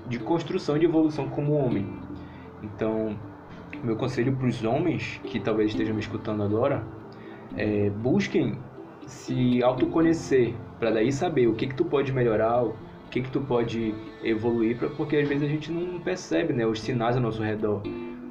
de 0.07 0.19
construção 0.19 0.75
e 0.75 0.79
de 0.79 0.85
evolução 0.85 1.29
como 1.29 1.53
homem. 1.53 1.87
Então, 2.61 3.15
meu 3.83 3.95
conselho 3.95 4.35
para 4.35 4.47
os 4.47 4.63
homens 4.63 5.19
que 5.23 5.39
talvez 5.39 5.71
estejam 5.71 5.95
me 5.95 6.01
escutando 6.01 6.43
agora 6.43 6.83
é, 7.57 7.89
busquem 7.89 8.57
se 9.05 9.61
autoconhecer 9.63 10.53
para 10.79 10.91
daí 10.91 11.11
saber 11.11 11.47
o 11.47 11.53
que 11.53 11.67
que 11.67 11.75
tu 11.75 11.85
pode 11.85 12.11
melhorar, 12.13 12.63
o 12.63 12.75
que 13.09 13.21
que 13.21 13.29
tu 13.29 13.41
pode 13.41 13.93
evoluir, 14.23 14.77
porque 14.95 15.17
às 15.17 15.27
vezes 15.27 15.43
a 15.43 15.47
gente 15.47 15.71
não 15.71 15.99
percebe 15.99 16.53
né, 16.53 16.65
os 16.65 16.79
sinais 16.79 17.15
ao 17.15 17.21
nosso 17.21 17.41
redor. 17.41 17.81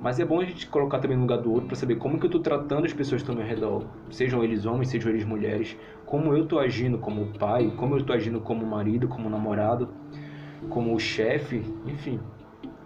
Mas 0.01 0.19
é 0.19 0.25
bom 0.25 0.41
a 0.41 0.45
gente 0.45 0.67
colocar 0.67 0.99
também 0.99 1.17
no 1.17 1.25
lugar 1.25 1.39
do 1.39 1.53
outro 1.53 1.67
para 1.67 1.77
saber 1.77 1.97
como 1.97 2.19
que 2.19 2.25
eu 2.25 2.29
estou 2.29 2.41
tratando 2.41 2.87
as 2.87 2.93
pessoas 2.93 3.23
que 3.23 3.31
estão 3.31 3.35
ao 3.35 3.47
meu 3.47 3.47
redor, 3.47 3.85
sejam 4.11 4.43
eles 4.43 4.65
homens, 4.65 4.89
sejam 4.89 5.11
eles 5.11 5.25
mulheres, 5.25 5.77
como 6.07 6.33
eu 6.33 6.45
estou 6.45 6.59
agindo 6.59 6.97
como 6.97 7.27
pai, 7.39 7.71
como 7.77 7.95
eu 7.95 7.99
estou 7.99 8.17
agindo 8.17 8.41
como 8.41 8.65
marido, 8.65 9.07
como 9.09 9.29
namorado, 9.29 9.91
como 10.71 10.99
chefe, 10.99 11.63
enfim. 11.87 12.19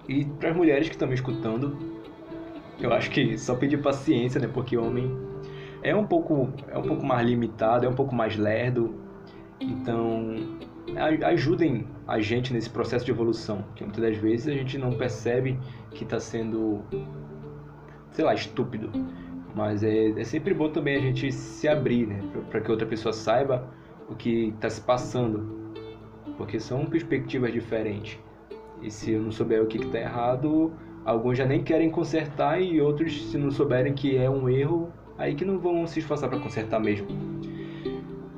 E 0.08 0.24
para 0.24 0.50
as 0.50 0.56
mulheres 0.56 0.88
que 0.88 0.94
estão 0.94 1.06
me 1.06 1.14
escutando, 1.14 1.78
eu 2.80 2.92
acho 2.92 3.10
que 3.10 3.38
só 3.38 3.54
pedir 3.54 3.80
paciência, 3.80 4.40
né? 4.40 4.48
Porque 4.52 4.76
homem 4.76 5.08
é 5.82 5.94
um 5.94 6.06
pouco 6.06 6.48
é 6.68 6.76
um 6.76 6.82
pouco 6.82 7.06
mais 7.06 7.26
limitado, 7.26 7.86
é 7.86 7.88
um 7.88 7.94
pouco 7.94 8.14
mais 8.14 8.36
lerdo. 8.36 8.94
Então, 9.60 10.34
ajudem 11.26 11.86
a 12.06 12.20
gente 12.20 12.52
nesse 12.52 12.68
processo 12.70 13.04
de 13.04 13.10
evolução, 13.10 13.64
que 13.74 13.82
muitas 13.82 14.02
das 14.02 14.16
vezes 14.16 14.48
a 14.48 14.52
gente 14.52 14.78
não 14.78 14.92
percebe 14.92 15.58
que 15.90 16.04
está 16.04 16.20
sendo, 16.20 16.82
sei 18.10 18.24
lá, 18.24 18.34
estúpido. 18.34 18.90
Mas 19.54 19.82
é, 19.82 20.08
é 20.10 20.24
sempre 20.24 20.52
bom 20.52 20.68
também 20.68 20.96
a 20.96 21.00
gente 21.00 21.30
se 21.30 21.68
abrir, 21.68 22.06
né, 22.06 22.20
para 22.50 22.60
que 22.60 22.70
outra 22.70 22.86
pessoa 22.86 23.12
saiba 23.12 23.68
o 24.08 24.14
que 24.14 24.48
está 24.48 24.68
se 24.68 24.80
passando, 24.80 25.72
porque 26.36 26.58
são 26.58 26.84
perspectivas 26.86 27.52
diferentes. 27.52 28.18
E 28.82 28.90
se 28.90 29.12
eu 29.12 29.22
não 29.22 29.30
souber 29.30 29.62
o 29.62 29.66
que 29.66 29.78
está 29.78 29.98
errado, 29.98 30.72
alguns 31.04 31.38
já 31.38 31.46
nem 31.46 31.62
querem 31.62 31.88
consertar 31.88 32.60
e 32.60 32.80
outros, 32.80 33.30
se 33.30 33.38
não 33.38 33.50
souberem 33.50 33.94
que 33.94 34.16
é 34.16 34.28
um 34.28 34.48
erro, 34.48 34.92
aí 35.16 35.34
que 35.34 35.44
não 35.44 35.58
vão 35.58 35.86
se 35.86 36.00
esforçar 36.00 36.28
para 36.28 36.38
consertar 36.40 36.80
mesmo. 36.80 37.06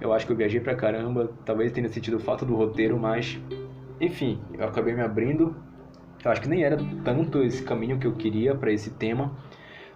Eu 0.07 0.13
acho 0.13 0.25
que 0.25 0.33
eu 0.33 0.37
viajei 0.37 0.61
pra 0.61 0.77
caramba, 0.77 1.33
talvez 1.45 1.73
tenha 1.73 1.89
sentido 1.89 2.21
falta 2.21 2.47
do 2.47 2.55
roteiro, 2.55 2.97
mas 2.97 3.39
enfim, 4.01 4.41
eu 4.55 4.65
acabei 4.65 4.95
me 4.95 5.03
abrindo. 5.03 5.57
Eu 6.25 6.31
acho 6.31 6.41
que 6.41 6.49
nem 6.49 6.63
era 6.63 6.77
tanto 7.05 7.43
esse 7.43 7.63
caminho 7.63 7.99
que 7.99 8.07
eu 8.07 8.13
queria 8.13 8.55
para 8.55 8.73
esse 8.73 8.91
tema, 8.91 9.37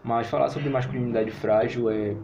mas 0.03 0.27
falar 0.27 0.49
sobre 0.49 0.69
masculinidade 0.69 1.31
frágil 1.31 1.89
é 1.89 2.17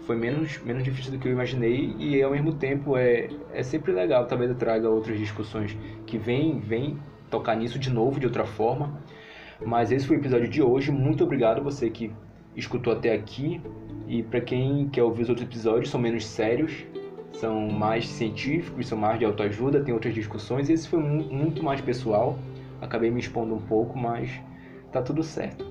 foi 0.00 0.16
menos, 0.16 0.62
menos 0.62 0.84
difícil 0.84 1.12
do 1.12 1.18
que 1.18 1.26
eu 1.26 1.32
imaginei 1.32 1.96
e 1.98 2.22
ao 2.22 2.30
mesmo 2.30 2.52
tempo 2.54 2.96
é, 2.96 3.28
é 3.52 3.62
sempre 3.62 3.90
legal, 3.90 4.26
talvez 4.26 4.50
eu 4.50 4.56
traga 4.56 4.88
outras 4.88 5.18
discussões 5.18 5.76
que 6.06 6.16
vêm 6.16 6.60
vem 6.60 6.96
tocar 7.30 7.56
nisso 7.56 7.78
de 7.78 7.90
novo, 7.90 8.20
de 8.20 8.26
outra 8.26 8.44
forma. 8.44 9.00
Mas 9.64 9.90
esse 9.90 10.06
foi 10.06 10.16
o 10.16 10.20
episódio 10.20 10.48
de 10.48 10.62
hoje. 10.62 10.92
Muito 10.92 11.24
obrigado 11.24 11.62
você 11.62 11.88
que 11.88 12.12
escutou 12.54 12.92
até 12.92 13.14
aqui. 13.14 13.60
E 14.06 14.22
para 14.22 14.40
quem 14.40 14.88
quer 14.88 15.02
ouvir 15.02 15.22
os 15.22 15.28
outros 15.28 15.46
episódios, 15.46 15.90
são 15.90 16.00
menos 16.00 16.24
sérios, 16.24 16.84
são 17.32 17.68
mais 17.68 18.08
científicos, 18.08 18.86
são 18.86 18.96
mais 18.96 19.18
de 19.18 19.24
autoajuda, 19.24 19.80
tem 19.80 19.92
outras 19.92 20.14
discussões. 20.14 20.70
Esse 20.70 20.88
foi 20.88 21.00
muito 21.00 21.62
mais 21.62 21.80
pessoal. 21.80 22.38
Acabei 22.80 23.10
me 23.10 23.20
expondo 23.20 23.54
um 23.54 23.60
pouco, 23.60 23.98
mas 23.98 24.30
tá 24.92 25.02
tudo 25.02 25.22
certo. 25.22 25.66